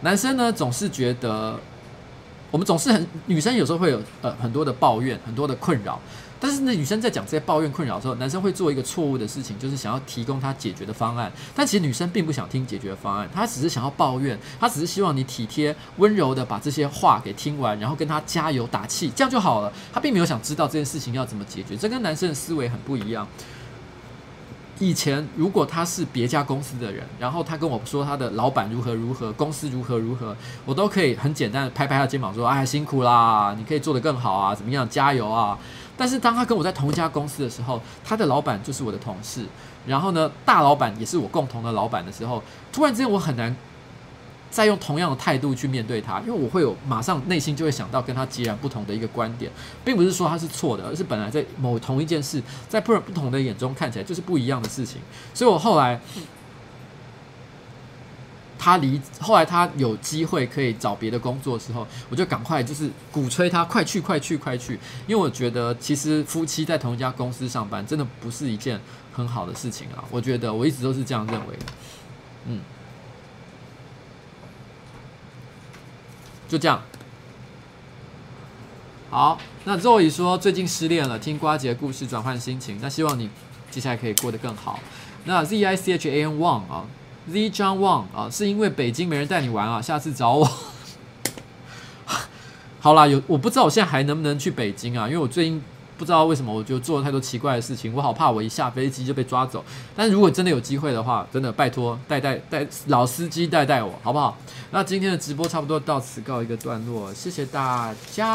[0.00, 1.60] 男生呢总是觉得。
[2.52, 5.98] 我们总是很女生有时候会有呃很多的抱怨，很多的困扰，
[6.38, 11.32] 但是呢，女生在讲这些抱怨困扰的时候，男生会做一个错误的事情，就是想要提供他解决的方案。
[11.54, 19.72] 但其实女生并不想听解决方案，她只是想要抱怨，她只是希望你体贴温柔的把这些话给听完，然后跟她加油打气，这样就好了。
[19.90, 23.26] 她并没有想知道这件事情要怎么解决，这跟男生的思维很不一样。
[24.82, 30.36] 以前如果他是别家公司的人，然后他跟我说他的老板如何如何，公司如何如何，
[30.66, 35.56] 我都可以很简单的拍拍他肩膀说：“哎，辛苦啦，你可以做得更好啊，怎么样，加油啊！”
[35.96, 39.46] 但是当他跟我在同一家公司的时候，他的老板就是我的同事，
[39.86, 42.42] 然后呢，大老板也是我共同的老板的时候，
[42.72, 43.54] 突然之间我很难。
[44.52, 49.50] 再用同样的态度去面对他，因为我会有马上内心就会想到跟他截然不同的一个观点，
[49.82, 55.00] 并不是说他是错的，而是本来在某同一件事，在不不同的眼中看起来就是不一样的事情。
[55.32, 55.98] 所以我后来
[58.58, 68.78] 他离后来他有机会可以找别的工作的时候，我就赶快就是鼓吹他快去快去快去，因为我觉得其实夫妻在同一家公司上班真的不是一件
[69.14, 70.04] 很好的事情啊。
[70.10, 71.64] 我觉得我一直都是这样认为的，
[72.48, 72.60] 嗯。
[76.52, 76.82] 就这样，
[79.08, 79.38] 好。
[79.64, 82.78] 那 Zoe 说最近失恋了，听瓜姐的故事转换心情。
[82.82, 83.30] 那希望你
[83.70, 84.78] 接下来可以过得更好。
[85.24, 86.84] 那 Z I C H A N Wang 啊
[87.30, 90.50] ，Z John Wang 啊，是因为北京没人带你玩啊，下次找我。
[92.80, 95.62] 好啦，有我不知道我现在还能不能去北京啊，因为我最近。
[96.02, 99.64] 不知道为什么，我就做了太多奇怪的事情，我好怕我一下飞机就被抓走。
[99.94, 104.36] 但是如果真的有机会的话，真的拜托带带带老司机带带我，好不好？
[104.72, 108.26] 那今天的直播差不多到此告一个段落，谢谢大家。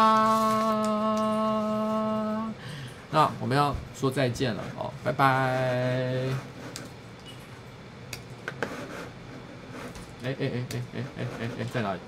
[3.11, 5.26] 那我们要说再见了哦，拜拜。
[10.23, 11.99] 哎哎哎哎哎哎哎哎，在哪里？